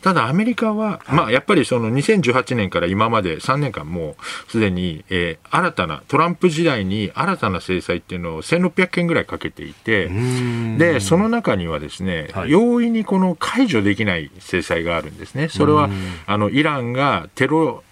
[0.00, 4.16] ただアメリカは、まあ、やっぱりその2018年から今まで3年間も
[4.48, 10.08] うすでに、えー、新たなトランプ時代に新たな制裁っていうのを1600件ぐらいかけていて
[10.78, 15.50] でその中にはですね、はい、容易にこの解除できない制裁があるんですね。
[15.50, 15.90] それは
[16.24, 17.84] あのイランがテロ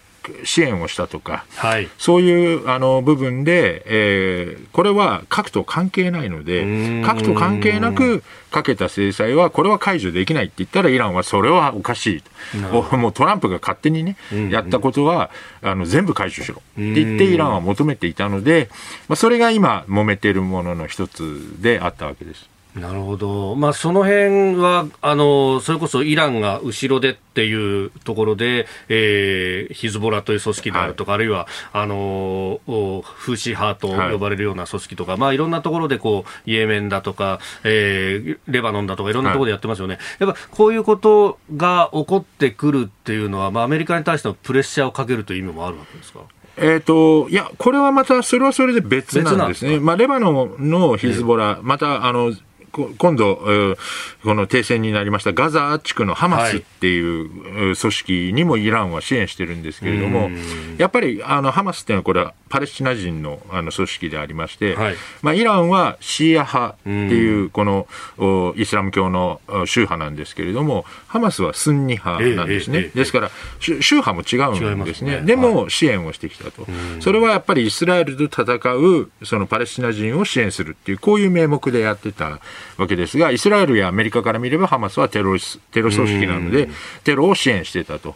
[0.45, 14.17] 支援をしたとか、はい、そういうあの部分で、えー、これは核と関係ないので、核と関係なくかけた制裁は、これは解除できないって言ったら、イランはそれはおかしいと、もうトランプが勝手にね、
[14.51, 15.31] やったことは
[15.63, 18.69] あの全部解除しろって言って、イランは求めていたので、
[19.09, 22.56] まあ、それが今、揉めているものの一つであったわけです。
[22.77, 46.21] なるほど、まあ、その辺はあのそれこそイランが後ろでっていうところで、えー、ヒズボラという組織であるとか、はい、あるいはあのフーシ派と呼ばれるような組織とか、はいまあ、いろんなところでこうイエメンだとか、えー、レバノンだとかいろんなところでやってますよね、はい、やっぱこういうことが起こってくるっていうのは、まあ、アメリカに対してのプレッシャーをかけるという意味もあるわけですか？
[46.59, 52.33] えーと、いや、これはまた、それはそれで別なんですね、まあ、レバノンのヒズボラ、またあの
[52.99, 53.77] 今度、
[54.23, 60.31] この停戦になりましたガザ地区のハマスっていう組織にもイランは支援してるんですけれども、
[60.79, 72.91] やっぱりあのハマスっていうのはこれはパレスチナ人のあの組織でありまして、はい、まあ、イランはシーア派っていうこのイスラム教の宗派なんですけれども、ハマスはスンニ派なんですね。
[72.95, 75.17] ですから、宗派も違うんですね。
[75.17, 75.27] すね。
[75.27, 82.41] でも支援をしてきたと、はい、それはやっぱりイスラエルと戦うそのパレスチナ人を支援するっていう、こういう名目でやってた
[82.77, 85.37] わけですが、イスラエルやアメリカから見ればハマスはテロ
[85.73, 86.69] テロ組織なので、
[87.05, 88.15] テロを支援してたと。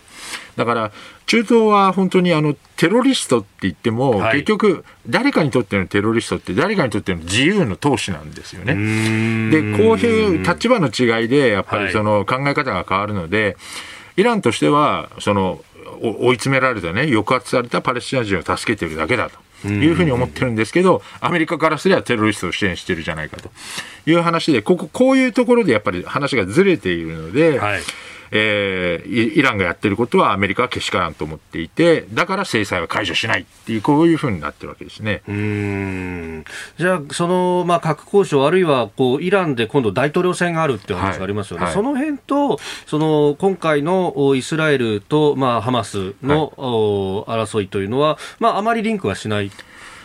[0.57, 0.93] だから
[1.27, 8.75] 中東は本当にあのテロリストって言っても、はい、結局、誰かにとってのテロリストって、誰かにとっての自由の闘志なんですよね。
[9.51, 13.57] で、こういう立場の違いで、やっぱりその考え方が変わるので、はい、
[14.19, 15.63] イランとしては、その
[16.03, 19.39] 追い詰められたね、抑圧されたパレスチナ人を助けてるだけだと。
[19.69, 23.51] いうふうに思ってるんですけど、アメリカからすればテロリストを支援してるじゃないかと
[24.07, 27.81] いう話で、ここ、こういうところでやっぱり話がずれているので、はい。
[28.33, 35.23] えー、イランがやってることはアメリカはけしからんと思っていて、だから制裁は解除しないっていう、こういうふうになってるわけですね。
[35.29, 36.45] うん
[36.79, 46.53] じゃあ、その、まあ、核交渉、あるいはこうイランで今度、大統領選があるっていう話がありますよね、はいはい、その辺と、その今回のイスラエルと、まあ、ハマスの、
[47.27, 49.51] はい、争いというのは、まあ、あまりリンクはしない。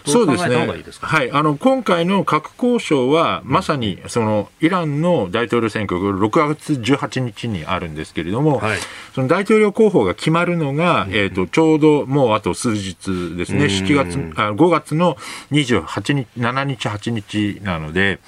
[0.05, 0.55] そうですね。
[1.01, 1.31] はい。
[1.31, 8.77] あの、今回の核交渉は、まさに、その、イランの大統領選挙が6月18日にあるんですけれども、はい、
[9.13, 15.17] その大統領候補が決まるのが、えっ、と、ちょうどもうあと数日ですね、7月、あ5月の
[15.51, 18.19] 28日、7日、8日なので、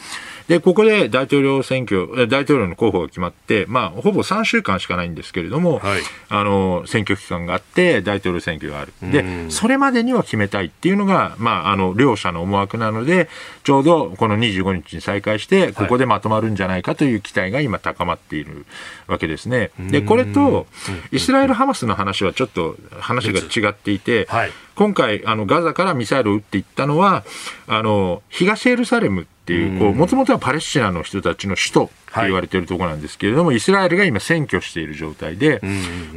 [0.47, 8.93] で、ここで大統領選挙、大統領の候補が決まって、まあ、ほぼ3週間しかないんですけれども、はい、あの、選挙期間があって、大統領選挙がある。
[9.01, 13.27] で、それまでには決めたいっていうのが、まあ、あの、両者の思惑なので、
[13.63, 18.65] ちょうどこの25日に再開して、ここでまとまるんじゃないかという期待が今高まっている
[19.07, 19.71] わけですね。
[19.77, 20.67] で、これと、
[21.11, 27.25] イスラエル・ハマスの話はちょっと話が違っていて、はい、今回、あの、ガザからミサイルを撃っていったのは、
[27.67, 35.61] あの、東エルサレムっていう、もともとはパレスチナの人たちの首都って言われているところなんですけれども、はい、イスラエルが今占拠している状態で、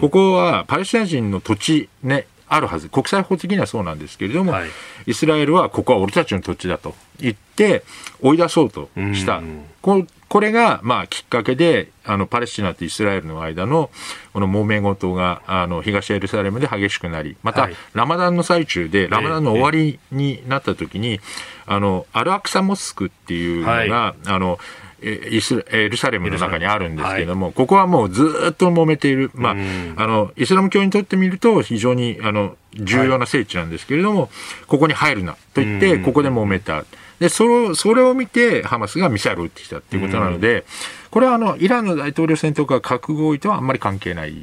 [0.01, 4.69] ここはパレスチナ人の土地ね、あるはず、国際法的にはそうなんですけれども、はい、
[5.07, 7.85] イスラエルはここは俺たちの土地だと言って、
[8.21, 9.41] 追い出そうとした、
[9.81, 13.91] ここれがまあきっかけで、あのパレスチナとイスラエルの間の
[14.33, 21.19] この揉め事があの東エルサレムで激しくなり、また、ラマダンの最中で、ラマダンの終わりになった時に、
[21.67, 24.61] あのアルアクサモスクっていうのが、はい、あの
[25.03, 29.53] イスエルサレムの中にあるんですけれども、はい、ここはもうずっと揉めている、まあ、
[29.97, 34.31] あのイスラム教にとってみると、非常にあの重要な聖地なんですけれども、はい、
[34.69, 36.85] ここに入るなと言って、ここで揉めた。
[37.21, 40.65] でそれそれを見て、ハマスがミサイルを撃ってきたっていうことなので、
[41.11, 44.35] これはあのイランの大統領選とか核合意とはあんまり関係ない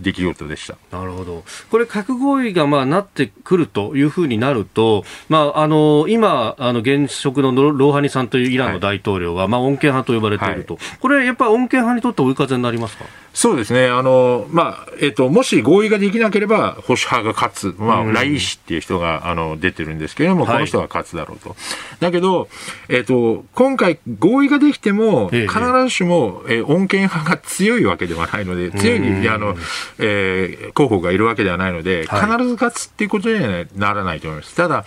[0.00, 0.76] 出来事でした。
[0.90, 13.04] なるほど、これ、核合意がまあなってくるというふうになると、まあ、あの今、あの現職のローハニさんというイランの大統領は、はい、まあ、穏健派と呼ばれていると、はい、これ、やっぱり穏健派にとって追い風になりますか？
[13.36, 21.54] そうですね、あのまあえーと、もし合意ができなければ、保守派が勝つ、まあ、ライシっていう人があの出てるんですけれども、この人が勝つだろうと。
[22.00, 22.48] だけど、
[22.88, 25.48] えーと、今回、合意ができても、必
[25.82, 29.54] ずしも、えー、穏健派が強いわけではないので、強いあの、
[29.98, 34.56] えー、候補がいるわけではないので、必ず勝つっていうことにはならないと思います。
[34.56, 34.86] ただ、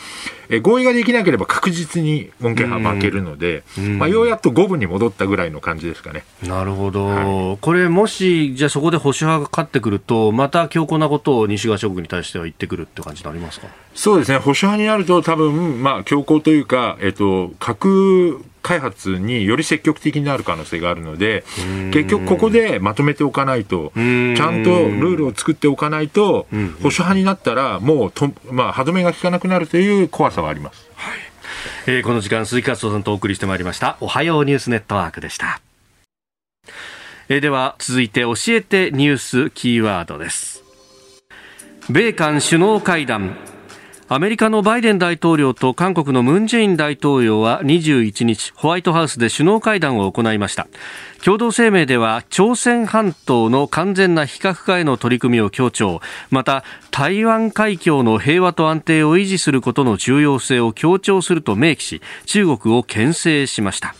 [0.49, 3.61] えー、合意ができなければ確実に穏健派負けるので、
[3.99, 6.23] まあ、ようやっと五分に戻ったぐらいの感じですかね。
[6.41, 7.05] なるほど。
[7.05, 13.67] はい、これ、もし、じゃあそこで保守派が勝ってくると、また強硬なことを西側諸国に対しては言ってくるって感じになりますか？
[13.93, 14.37] そうですね。
[14.37, 21.43] 保守派になると多分、まあ、強硬というか、えっと、核開発により積極的になる可能性があるので、
[21.91, 30.87] 結局ここでまとめておかないと、ちゃんとルールを作っておかないと、保守派になったら、もうと、まあ、歯止めが効かなくなるという怖さはあります。
[30.95, 31.19] はい
[31.87, 35.61] えー、この時間、鈴木勝人さんとお送りしてまいりました、おはようニュースネットワークでした。
[37.31, 40.63] え、では、続いて教えてニュースキーワードです。
[41.87, 43.37] 米韓首脳会談。
[44.07, 50.67] アメリカのバイデン大統領と韓国のムン・ジェイン大統領は21日ホワイトハウスで首脳会談を行いました。
[51.23, 56.01] 共同声明では朝鮮半島の完全な非核化への取り組みを強調。
[56.31, 63.93] また台湾海峡の平和と安定を維持することの重要性を強調すると明記し中国を牽制しました。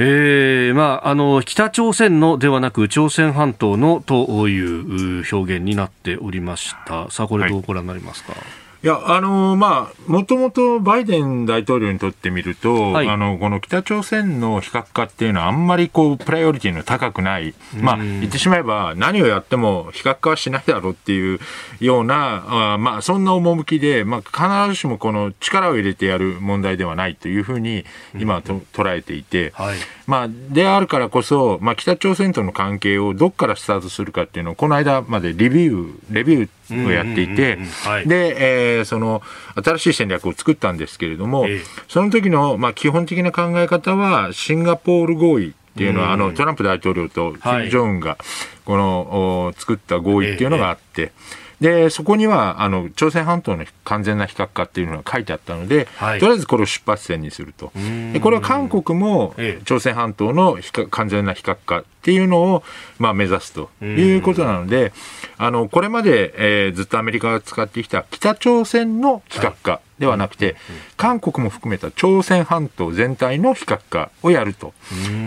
[0.00, 7.10] えーまあ、あの北朝鮮のではなく朝鮮半島のという表現になっておりました。
[7.10, 8.32] さあ、これどうご覧になりますか？
[8.32, 21.40] はいいや、あのー、まあ、もともとバイデン大統領にとってみると、はい、あの、この北朝鮮の非核化っていうのはあんまりこう、プライオリティの高くない、まあ、言ってしまえば何をやっても非核化はしないだろうっていう
[21.80, 29.78] ような、あまあ、そんな趣で、まあ、必ずしもこの力を入れてやる問題ではないというふうに今はと、捉えていて、はい、
[30.08, 37.58] まあ、であるからこそ、まあ、北朝鮮との関係をどこからスタートするかっていうのを、この間までレビュー、レビューをやっていて、
[38.06, 39.20] で、えー、その
[39.62, 48.16] 新しい戦略を作ったんですけれども、えー、その時のまあ基本的な考え方は、シンガポール合意っていうのは、あのトランプ大統領と金正恩が
[48.64, 57.72] この、作った合意っていうのがあって、えーで、そこには、あの、朝鮮半島の完全な非核化っていうのが書いてあったので、はい、とりあえずこれを出発点にすると。
[58.12, 59.34] でこれは韓国も、
[59.64, 60.58] 朝鮮半島の
[60.90, 62.62] 完全な非核化っていうのを、
[62.98, 64.92] まあ、目指すということなので、
[65.36, 66.32] あの、これまで、
[66.66, 70.56] えー、ずっとアメリカが使ってきた北朝鮮の非核化ではなくて、
[70.96, 74.72] 韓国も含めた朝鮮半島全体の非核化をやると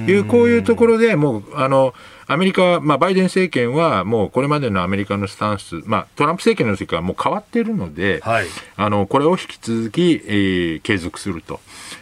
[0.07, 1.93] いう、こういうところでもう、あの、
[2.31, 8.45] アメリカは、まあ、バイデン政権はもうこれまでのアメリカのスタンス、まあ、トランプ政権の時はもう変わっているので、はい、
[8.77, 11.59] あのこれを引き続き、えー、継続すると。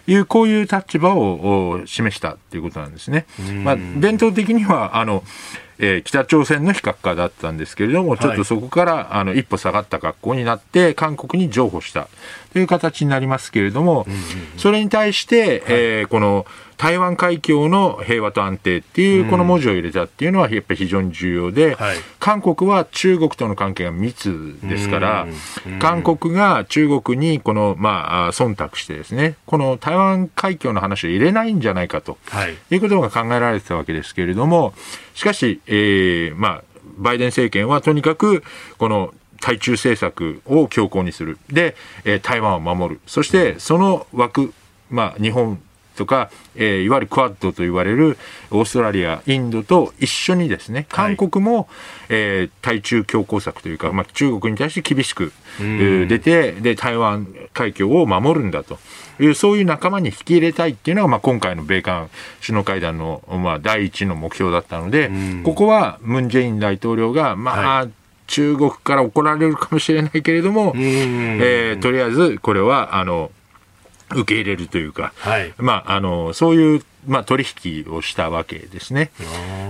[0.08, 3.26] いう、こういう立場を示したということなんですね。
[3.64, 5.24] まあ、伝統的にはあの
[5.82, 12.10] えー、北朝鮮の非核化だったんですけれども、ちょっとそこから、はい、あの一歩下がった格好になって、韓国に譲歩した
[12.52, 14.06] という形になりますけれども、
[14.58, 16.46] それに対して、えー、この
[16.80, 25.28] 台湾海峡の平和と安定っていうこの文字を入れたっていうのはやっぱり非常に重要で、はい、韓国は中国との関係が密ですから、
[25.80, 34.74] 韓国が中国にこの、まあ、忖度してですね、この台湾海峡の話を入れないんじゃないかと、はい、いうことが考えられてたわけですけれども、
[35.16, 36.64] しかし、えー、まあ、
[36.98, 38.42] バイデン政権はとにかく、
[38.78, 41.40] この対中政策を強硬にする。
[41.52, 41.76] で、
[42.06, 43.02] えー、台湾を守る。
[43.06, 44.54] そして、その枠、
[44.90, 45.62] まあ、日本
[46.00, 48.18] とか、えー、いわゆるクアッドと言われる
[48.52, 51.66] オーストラリア、インドと一緒にですね、韓国も、はい、
[52.08, 58.80] えー、対中強硬策というか、まあ、中国に対して厳しく、出て、で、台湾海峡を守るんだと。
[59.22, 65.12] いうそういう仲間に引き入れたいっていうのが、まあ、今回の米韓首脳会談の、まあ、第一の目標だったので、
[65.44, 67.92] ここはムン・ジェイン大統領が、まあ、はい、
[68.28, 73.30] 中国から怒られるかもしれないけれども、えー、とりあえずこれはあの
[74.12, 79.12] 受け入れるというか、はい、まあ、あのそういうまあ、取引をしたわけですね。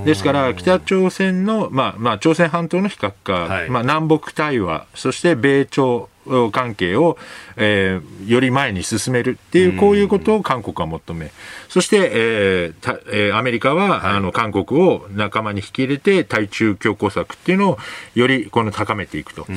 [0.05, 6.09] ですから、北朝鮮の、まあまあ、朝鮮半島の非核化、はい、まあ、南北対話、そして米朝
[6.51, 7.17] 関係を、
[7.55, 11.31] えー、より前に進めるっていう、こういうことを韓国は求め、
[11.69, 17.77] そして、えーえー、アメリカは、はい、あの韓国を仲間に引き入れて、対中強硬策っていうのを
[18.15, 19.47] よりこの高めていくと。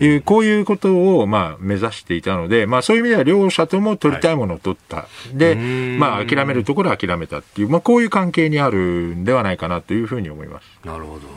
[0.00, 10.64] いう、こういうことを、まあ、目指していたので、まあ、そういう意味では両者とも取りたいものを取った、はい、で、まあ、諦めるところは諦めたっていう、まあ、こういう関係にあるんではないかなというふうに思います。
[10.84, 11.28] なるほど。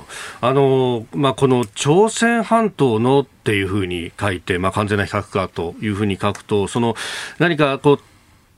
[0.42, 6.96] あの、まあ、この朝鮮半島のっていうふうに書いて、まあ、完全な非核化というふうに書くと、その
[7.40, 8.00] 何かこう、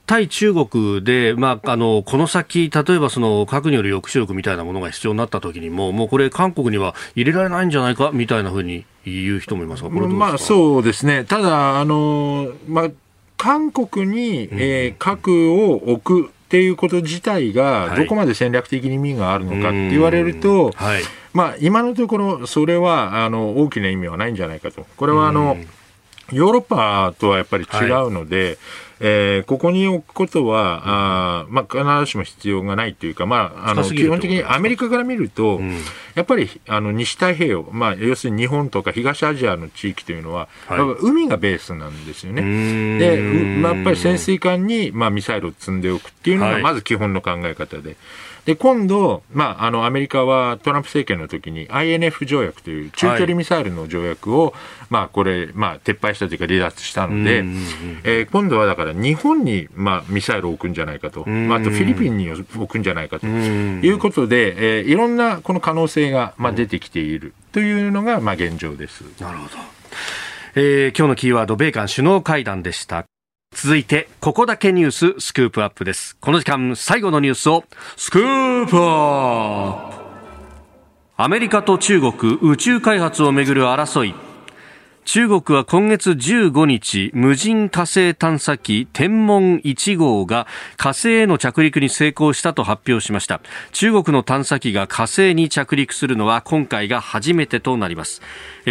[0.06, 12.90] 対中国で、まあ、あのこの先、例えばその核による抑止力みたいなものが必要になったときにも、もうこれ、韓国には入れられないんじゃないかみたいなふうに言う人もいますが、まあ、そうですね、ただ、あのまあ、
[13.38, 21.02] 韓国に、えー、核を置くっっていうこと自体がどこまで戦略的に意味があるのかって言われると、はい、
[21.32, 24.86] まあ、今のところそれはあの大きな意味はないんじゃないかと。
[24.96, 25.56] これはあの、
[26.30, 28.58] ヨーロッパとはやっぱり違うので、はい
[29.00, 35.78] えー、ここに置くことは、あまあ、必ずしも必要がないというか、まあ、あの基本的にアメリカから見ると、うん、
[36.14, 42.98] やっぱりあの西太平洋、まあ、要するに日本とか東アジアの地域というのは、はい、海がベースなんですよね。
[42.98, 47.88] で、まあ、やっぱり潜水艦に、まあ、ミサイルを積んでおくっていうのが、まず基本の考え方で。
[47.88, 47.96] はい
[48.44, 54.52] で、今度、まあ、あの、アメリカはトランプ政権の時に INF 条約という中距離ミサイルの条約を、はい、
[54.90, 57.38] まあ、これ、まあ、撤廃したというか離脱したので、
[58.04, 69.04] えー、今度はだから日本に、まあ、ミサイルを置くんじゃないかと、まあ、あとフィリピンに置くんじゃないかということで、えー、いろんなこの可能性が、まあ、出てきているというのが、まあ、現状です。
[69.20, 69.56] なるほど。
[70.56, 73.06] えー、今日のキーワード、米韓首脳会談でした。
[73.54, 76.16] 続いて、ここだけニューススクープアップです。
[76.20, 77.64] この時間、最後のニュースを、
[77.96, 80.04] スクープアップ
[81.16, 84.33] アメリカと中国、宇宙開発をめぐる争い。
[85.04, 90.46] 中国は今月15日、無人火星探査機天文1号が
[90.78, 93.42] 火星への着陸に成功したと発表しました。
[93.72, 98.22] 中国の探査機が火星に着陸するのは今回が初めてとなります。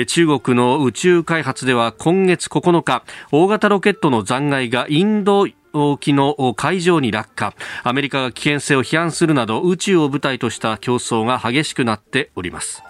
[0.08, 7.54] 中国の宇宙開発では今月9日、大型ロケットの残骸がインド沖の海上に落下
[7.84, 12.84] アメリカが危険性を批判するなど宇宙を舞台とした競争が激しくなっております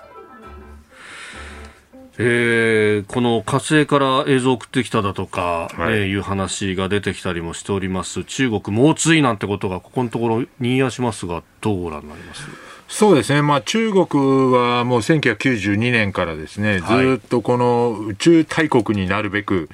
[2.20, 8.24] えー、この火星から映像を送ってきただとか、はい、えー、いう話が出てきたりもしております。
[8.24, 12.72] 中国猛追なんてことがここのところにやしますがどうご覧になります？
[12.93, 19.67] そうですね、まあ、中国はもう1992年からですね、ずっとこの宇宙大国になるべく、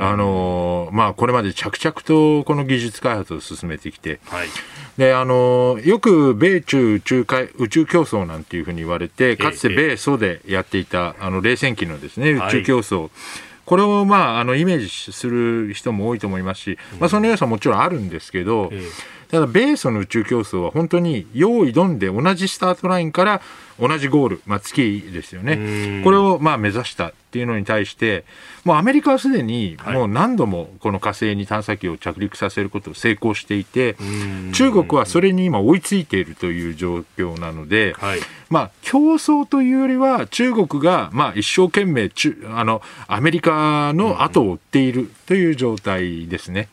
[0.00, 4.48] あのまあ、これまで着々とこの技術開発を進めてきて、はい、
[4.96, 7.26] であのよく米中宇宙
[7.58, 13.10] 宇宙競争なんていうふうに言われて、かつて米ソでやっていたあの冷戦期のですね宇宙競争、はい
[13.64, 18.72] これを、まあ、あのイメージする人も多いと思いますし、まあ、その要素はもちろんあるんですけど、
[19.32, 23.40] ただ、米ソの宇宙競争は本当に用意どんで同じスタートラインから
[23.80, 26.02] 同じゴール、まあ、月ですよね。
[26.04, 28.26] これをまあ目指したっていうのに対して、
[28.62, 33.96] もうアメリカはすでにもう何度もこの火星に探査機を着陸させることを成功していて、
[34.52, 38.20] 中国はそれに今追いついているという状況なので、はい、
[38.50, 42.10] まあ競争というよりは中国がまあ一生懸命
[42.54, 46.68] あのアメリカの後を追っているという状態ですね。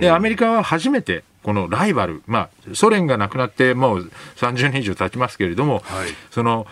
[0.00, 6.66] でアメリカは初めてこのライバル、まあ、ソ連がなくなってもう30年以上経ちますけれども、はい、その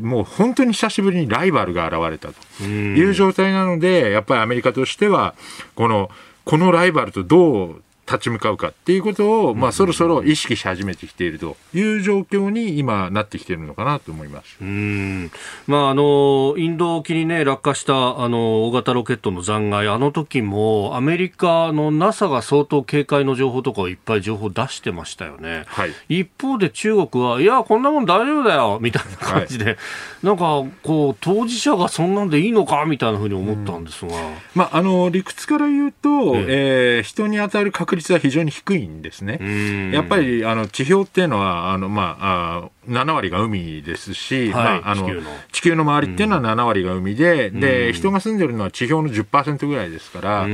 [0.00, 2.64] もう本当に久しぶりにライバルが現れたと。
[2.64, 5.34] いう状態なので、やっぱりアメリカとしては、
[5.74, 6.10] この、
[6.46, 14.56] このライバルとどう立ち向かうかっていうことを、まあ、そろそろ意識し始めてきているという状況に今なってきているのかなと思います。
[14.60, 15.30] うん。
[15.66, 29.76] まあ、あのインド沖に、ね、落下したあの大型ロケットの残骸、あの時もアメリカの NASA が相当警戒の情報とかをいっぱい情報出してましたよね、はい、一方で中国は、いや、こんなもん大丈夫だよみたいな感じで、はい、
[30.22, 34.12] なんかこう当事者がそんなんでいいのかみたいなふうに思ったんですが、
[34.54, 37.00] まあ、あの理屈から言うと、ええ。
[37.00, 39.90] ー、人に当たる確率は非常に低いんですね。
[39.92, 45.06] やっぱりあの地表っていうのはあの、まあ、あ7割が海ですし、はい、まあ、あの
[45.52, 45.84] 地球の。
[45.84, 50.46] 周りっていうのは7割が海で、で人が住んでるのは地表の10%ぐらいですから、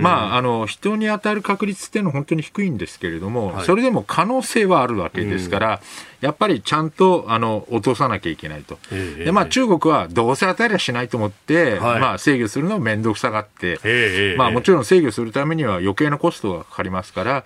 [0.00, 5.80] まあ、あの人に当たる確率っていうのは本当に低いんですけれども、はい、それでも可能性はあるわけですから、
[6.20, 8.78] やっぱりちゃんとあの落とさなきゃいけないと。
[8.90, 17.44] でまあ、中国はどうせ当たりはしないと思って、はい、まあ、制御するのを面倒くさがって、まあ、もちろん制御するためには余計なコストがかかりますから、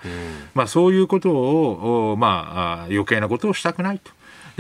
[0.55, 4.10] まあ、そういうことを、まあ、余計なことをしたくないと。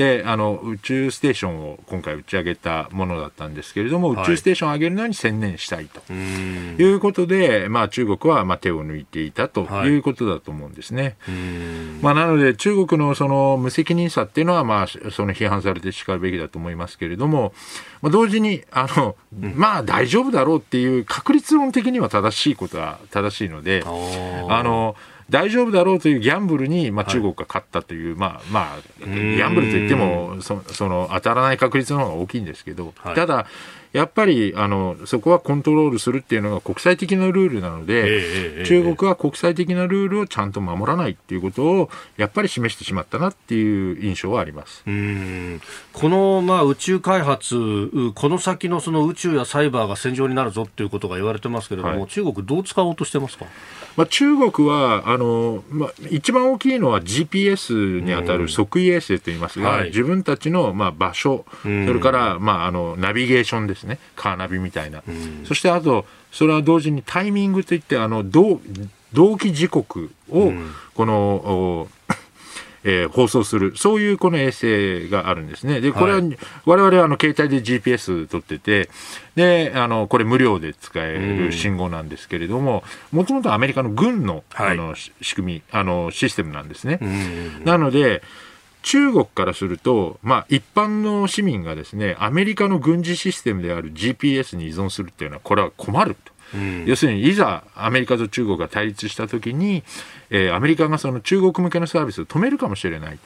[0.00, 10.00] であの宇宙ステーションを今回打ち上げたものだったんですけれども、宇宙ステーションを上げるのに専念したいということで、まあ、中国はまあ手を抜いていたとい。
[10.00, 11.16] うことだと思うんですね。
[11.20, 11.34] はい、
[12.02, 17.52] まあ、なので中国のその無責任さっていうのは、まあ、その批判されてしかるべきだと思いますけれども、
[18.02, 19.16] まあ、同時にあの、
[19.54, 24.96] まあ大丈夫だろうっていう確率論的には正しいことは正しいので、あの
[25.30, 33.46] 大丈夫だろうというギャンブルに、まあ、中国が勝ったという、はい、まあまあ、ギャンブルといってもそその当たらない確率の方が大きいんですけど、はい、ただ、
[33.92, 44.82] やっぱりあのそこはコントロールするっていうのが国際的なルールなので、中国は国際的なルールをちゃんと守らないっていうことをやっぱり示してしまったなっていう印象はあります。
[44.86, 45.60] うん。
[45.92, 47.56] この、まあ、宇宙開発、
[48.14, 53.46] この先のその宇宙やサイバーが戦場になるぞっていうことが言われてますけれども、はい、中国、どう使おうとしてますか？
[53.96, 65.02] まあ、中国はあの、まあ、一番大きいのは GPS に当たる測位衛星といいますが、はい、自分たちの、まあ、場所、それから、まあ、あのナビゲーションですね、カーナビみたいな、
[65.44, 68.60] そしてあと、それは同時にタイミングといって、あの同
[69.12, 70.52] 同期時刻を、
[70.94, 71.88] この、
[72.82, 75.82] えー、放送する、そういうこの衛星があるんですね。
[75.82, 76.22] で、これは、
[76.64, 78.88] われわれはあの携帯で GPS 取ってて、
[79.34, 87.00] で、あの、これ無料で使える信号なんですけれども、もともとアメリカの軍の、あの、仕組み、あの、システムなんですね。
[87.64, 88.22] なので、
[88.82, 96.32] 中国からすると、まあ、一般の市民がですね、アメリカの軍事システムである GPS に依存するっていうのは、これは困ると。
[96.54, 99.84] うん、要するに、いざアメリカと中国が対立したときに、
[100.30, 103.18] えー、アメリカがその中国向けのサービスを止めるかもしれない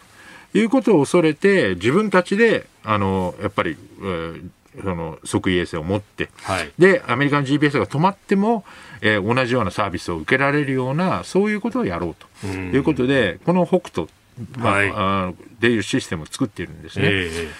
[0.52, 0.59] と。
[0.59, 4.50] いうことを恐れて、自分たちで、あの、やっぱり、えー
[4.82, 8.64] その即位衛星を持って、はい、でアメリカの GPS が止まっても、
[9.00, 12.26] えー、同じようなサービスを受けられるようなそういうことをやろうと。
[12.46, 14.09] いうことで、この北斗
[14.57, 17.09] まあ、はい、あでいうシステムを作っているんですね、え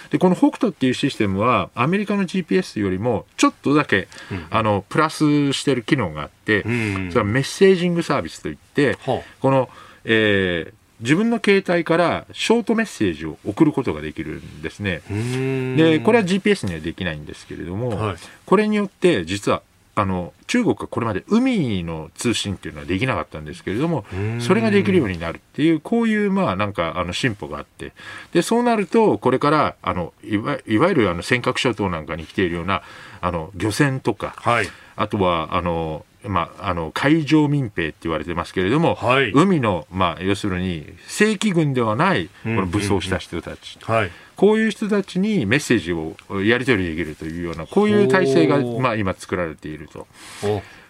[0.09, 8.97] ー、でこの北斗っていうシステムはアメリカの GPS よりもちょっとだけ、うん、あのプラスしてる機能があって、うん、それはメッセージングサービスといって、
[9.39, 9.69] この、
[10.03, 15.01] えー、自分の携帯からショートメッセージを送ることができるんですね。
[15.77, 18.15] で、これは GPS にはできないんですけれども、はい、
[18.45, 19.61] これによって実は
[19.97, 24.05] あの中国はこれまで海の通信っていうのはできなかったんですけれども、
[24.39, 27.93] それができるようになるっていう、こういうまあなんかあの進歩があって、
[28.33, 32.83] でそうなると、これからあのいわいわゆるあの尖閣諸島なんかに来ているような
[33.21, 34.67] あの漁船とか、はい、
[34.97, 50.07] あとはあのまあ、あの海上民兵って言われてますけれども、はい、海の、まあ、要するに正規軍ではないこの武装した人たち、はい、こういう人たちにメッセージをやり取りできるというようなこういう体制が、まあ、今作られていると。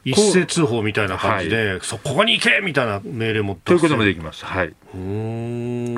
[0.06, 4.46] 一斉通報みたいな感じで、はい、そこに行けみたいな命令もということもできます。
[4.46, 4.76] はい。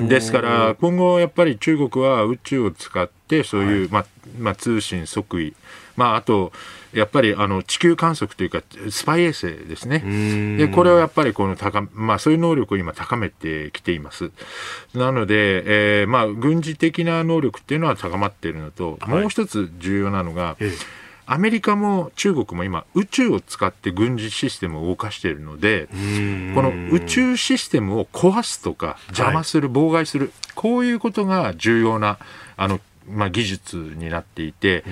[0.08, 4.06] ですから、今後やっぱり中国は宇宙を使って、そういう、はい、まあ、
[4.40, 5.54] まあ、通信即位、
[5.98, 6.54] まあ、あと、
[6.94, 10.00] やっぱりあの地球観測というか、スパイ衛星ですね。
[10.58, 14.32] で、これをやっぱりこの高、まあそういう能力を今高めてきています。
[14.94, 25.88] なので、えー、まあ軍事的な能力っていうのは高まっているのと、はい、もう一つ重要なのが、ええアメリカも中国も今、宇宙を使って軍事システムを動かしているので、
[26.56, 32.18] この宇宙システムを壊すとか、邪魔する、妨害する、こういうことが重要な、
[32.56, 32.80] あの、
[33.10, 34.84] まあ、技術になっていて、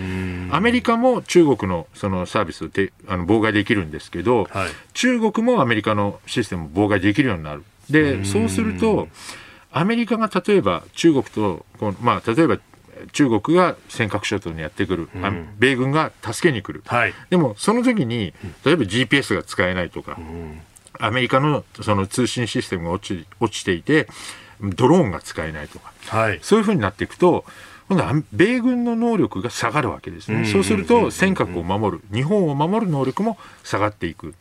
[0.52, 7.64] アメリカも中国のそのサービスをてあの妨害できるんですけど、はい、中国もアメリカのシステムを妨害できるようになる。
[7.90, 9.08] で、そうすると、
[9.72, 11.66] アメリカが例えば中国と、
[12.02, 12.60] まあ、例えば
[13.12, 20.62] 中国が尖閣諸島にやってくる、うん、米軍が助けに来る、はい、でもその時に例えば GPS が使えないとか、うん、
[21.00, 24.08] アメリカのその通信システムが落ち落ちていて
[24.62, 27.44] ドローンが使えないとか、はい、そういうふうになっていくと
[28.32, 34.34] 米軍の能力が下がるわけですね、そうすると尖閣を守る、日本を守る能力も下がっていく、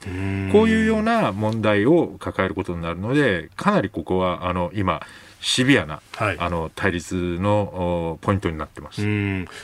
[0.52, 5.02] こういうような問題を抱えることになるので、かなりここはあの今、
[5.44, 9.02] シビアな、はい、あの対立のポイントになってます。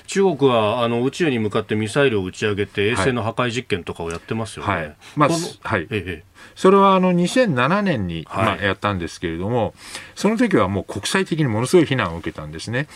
[0.07, 4.73] 中国はあの宇宙に向かってミサイルを打ち上げて衛星の破壊実験とかをやってますよね。
[4.73, 5.31] はい、まあ、
[5.63, 9.73] はい、ええそれはあの2007年に、まあ、やったんですけれども、はい、
[10.15, 12.87] その時はもう国際的にものすごい非難を受けたんですね。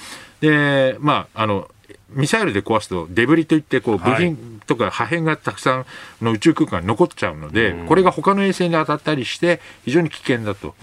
[0.40, 1.70] で、まあ、あの、
[2.10, 5.86] ミサイルで壊すとデブリといってこう部品とか破片がたくさん
[6.24, 10.74] の宇宙空間に残っちゃうので、はい、これが他の衛星に当たったりして非常に危険だと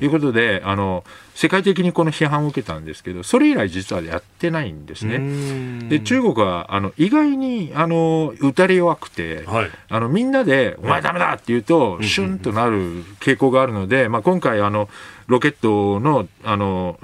[0.00, 1.04] いうことで、あの
[1.34, 5.88] 世界的にこの批判を受けたんですけどそれ以来実はやってないんですね。
[5.88, 14.88] で中国はあの意外にあの打たれ弱くて、はい、あのみんなで「お前ダメだ!」って言うとシュンとなる傾向があるので、まあ、今回あの
[15.28, 16.98] ロケットのあの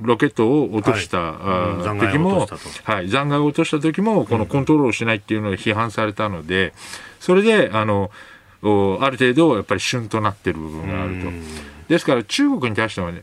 [0.00, 2.46] ロケットを落とした、はい、時も、
[2.84, 6.72] はい、残骸を落とした時も、このコントロールしないっていうのが批判されたので、
[7.20, 8.10] それで、あの、
[8.62, 11.30] ある程度、やっぱり旬となってる部分があると。
[11.88, 13.22] ですから中国に対してはね、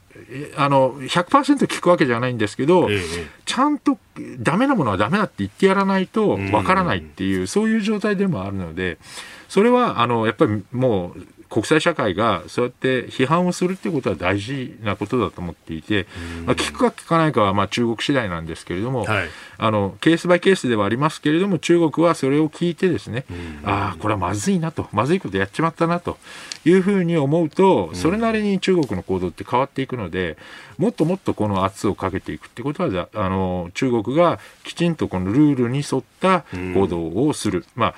[0.55, 3.01] あの100%聞くわけじゃないんですけど、ええ、
[3.45, 3.97] ちゃんと
[4.38, 8.99] ダメなものはダメだって言ってやらないとわからないっていう、そういう状態でもあるので、
[9.47, 16.06] それはあのやっぱりもう国際社会がそうやって批判をするってことは大事なことだと思っていて、
[16.45, 19.28] まあ、聞くか聞かないかはまあ中国次第なんですけれども、はい、
[19.58, 23.26] あのケースバイケースではありますけれども中国はそれを聞いてですね、
[23.64, 26.18] ああこれはまずいなとまずいことやっちまったなと
[26.66, 30.38] いうふうに思うとそれなりに中国の行動って変わっていくので
[30.78, 36.45] もっともっとこの圧をかけていくってことはあの中国がきちんとこのルールに沿った
[36.76, 37.66] 行動をする。
[37.76, 37.95] まあ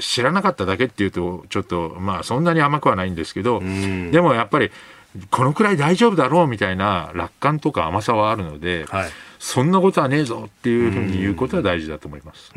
[0.00, 4.70] 知らなかっただけっていうとちょっとまあそんなに甘くはないんですけど、でもやっぱり
[5.30, 12.52] このくらい大丈夫だろうみたいな楽観とか甘さはあるので、はい、そんなことはねえぞっていうふうに言うことは大事だと思います。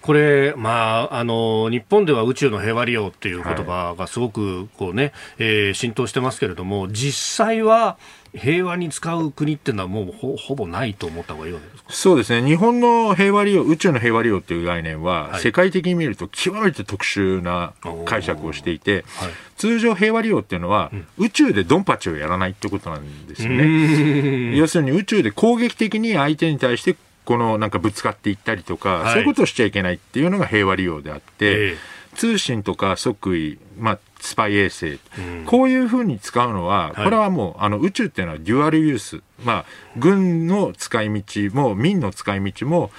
[0.00, 7.96] これ、まあ、あの、日本では宇宙の平和利用っていう言葉がすごくこうね、はい、えー、浸透してますけれども、実際は
[8.36, 11.92] 平和に使う国っていうのはもうほほぼないと思った方がいいわけですか？
[11.92, 12.46] そうですね。
[12.46, 17.72] 日本の平和利用、宇宙の平和利用っていう概念は、世界的に見ると極めて特殊な
[18.04, 24.56] 解釈をしていて、はい、通常平和利用っていうのは、うん、宇宙でドンパチをやらないってことなんですよね。
[24.58, 31.76] 要するに宇宙で攻撃的に相手に対してこのなんかぶつかっていったりとか、はい、そういうことをしちゃいけないっていうのが平和利用であって、えー、
[32.16, 39.64] 通信とか即位、まあ、スパイ衛星、うん、こういうふうに使うのは、これはもう、あの宇宙っていうのはデュアルユース、まあ、
[39.96, 42.90] 軍の使い道も民の使い道も、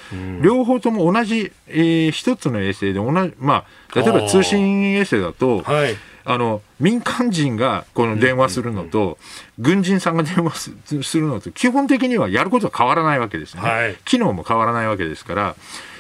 [0.41, 5.95] 両方とも同じ、えー、一つの衛星で同じ、まあ、例えば通信衛星だと、はい。
[6.29, 9.17] あの民間人がこの電話するのと、
[9.59, 15.55] 軍人さんが電話するのと、基本的にはやることは変わらないわけですね、はい、機能も変わらないわけですから、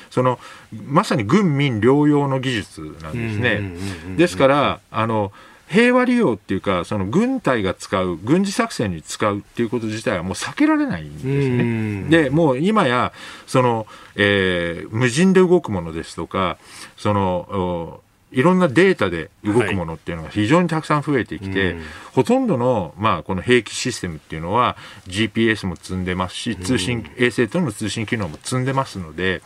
[0.09, 0.37] その
[0.71, 4.17] まさに軍民両用の技術なんですね。
[4.17, 5.31] ですからあの
[5.67, 12.23] 平和利用っていうか、その軍隊が使う、軍事作戦に使うっていうこと自体はもう避けられないんですね。
[12.23, 13.11] で、もう今や、
[13.47, 16.57] その、えー、無人で動くものですとか、
[16.95, 18.01] その、
[18.31, 21.75] いろんなデータで動くものっていうのが非常にたくさん増えてきて、はい、
[22.13, 24.75] ほとんどの、まあ、この兵器システムっていうのは
[25.07, 29.41] GPS も積んでますし、通信、衛星との通信機能も積んでますので、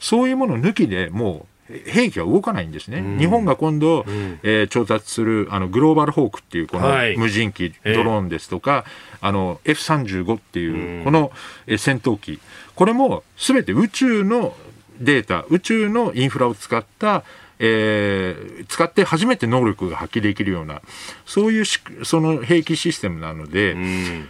[0.00, 8.84] そういうもの抜きでもう兵器は動かないんですね、うん、日本が今度、うん、えー、調達するあのグローバルホークっていうこの無人機、はい、ドローンですとか、
[9.20, 11.30] えー、あの F35 っていうこの
[11.66, 12.40] 戦闘機、
[12.74, 14.54] これもすべて宇宙の
[14.98, 17.22] データ、宇宙のインフラを使った
[17.60, 20.80] えー、使って初めて能力が発揮できるような、
[21.26, 21.64] そういう
[22.04, 23.76] その兵器システムなので、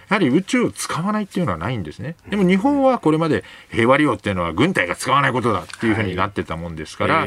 [0.09, 2.17] やはり宇宙を使わないっていうのはないんですね。
[2.29, 7.27] でも日本はこれまで平和利用っていうのは軍隊が使わないことだっていうふうになってたもんですから、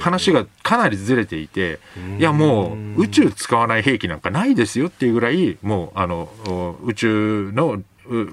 [0.00, 1.80] 話がかなりずれていて、
[2.18, 7.82] いやもう宇宙使わない兵器なんかないですよっていうぐらい、もうあの宇宙の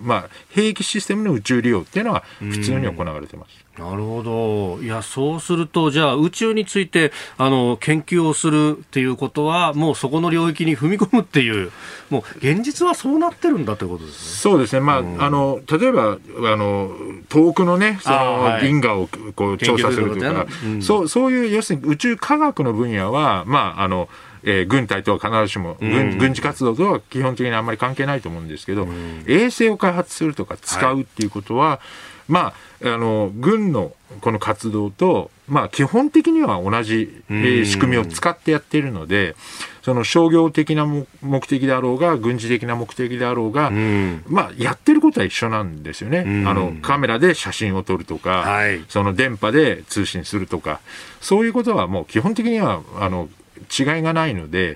[0.02, 3.64] まあ、兵器システムの宇宙利用っていうのは普通に行われてます。
[3.78, 4.84] なるほど。
[4.84, 11.72] いや、そうすると、じゃあ、宇宙について、あの、研究をするっていうことは、もうそこの領域に踏み込むっていう、
[12.12, 14.42] もう、現実はそうなってるんだということですね。
[14.42, 14.80] そうですね。
[14.80, 16.92] まあ、うん、あの、例えば、あの、
[17.30, 24.08] 遠くのね、その、銀河をこう調査するとか、うん、そう、そういう、要するに宇宙科学の分野は、まあ、あの、
[24.44, 28.88] えー、軍隊とは必ずしも軍,、軍事活動とは基本的にあんまり関係ないと思うんですけど、
[29.28, 32.54] 衛星を開発するとか使うっていうことは、はい、まあ、
[32.86, 39.36] あの軍のこの活動と、まあ、基本的には同じ、えー、仕組みを使ってやっているので、
[39.82, 40.86] その商業的な
[41.22, 43.70] 目的であろうが、軍事的な目的であろうが、
[44.28, 46.46] まあ、やってることは一緒なんですよね。
[46.48, 50.80] あの、カメラで写真を撮るとか、はい、その電波で通信するとか、
[51.20, 53.28] そういうことはもう基本的には、あの、
[53.64, 54.76] 違いがないので、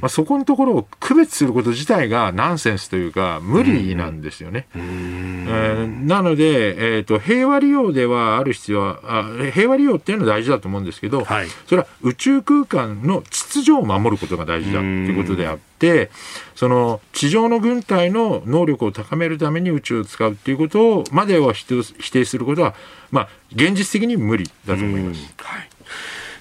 [0.00, 4.66] まあ、そこのところを区別すること自体がナンセンスというか無理なんですよね。
[4.74, 16.10] えー、なので、えーと、平和利用ではある必要はあ平和利用っていうのは大事だと思うんですけど、はい、それは宇宙空間の秩序を守ることが大事だということであって。
[16.54, 22.74] その地上の軍隊の能力を高めるために宇宙を使うっていうことをまでは否定することは、
[23.10, 25.34] まあ、現実的に無理だと思います。
[25.38, 25.70] はい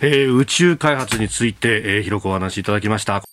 [0.02, 3.24] えー、宇宙開発について、えー、広くお話いただきました。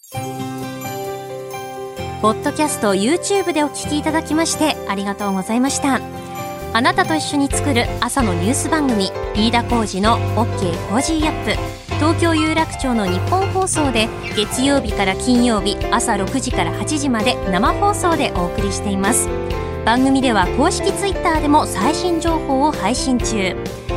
[2.22, 6.00] ポッドキャスト YouTube でお聞きいただきましてありがとうございました。
[6.72, 11.86] あなたと一緒に作る朝のニュース番組飯田浩二の OK コージーアップ。
[11.96, 19.28] 東京有楽町の日本放送で月曜日から金曜日朝6時から8時まで生放送でお送りしています。
[19.84, 23.56] 番組では公式 Twitter でも最新情報を配信中。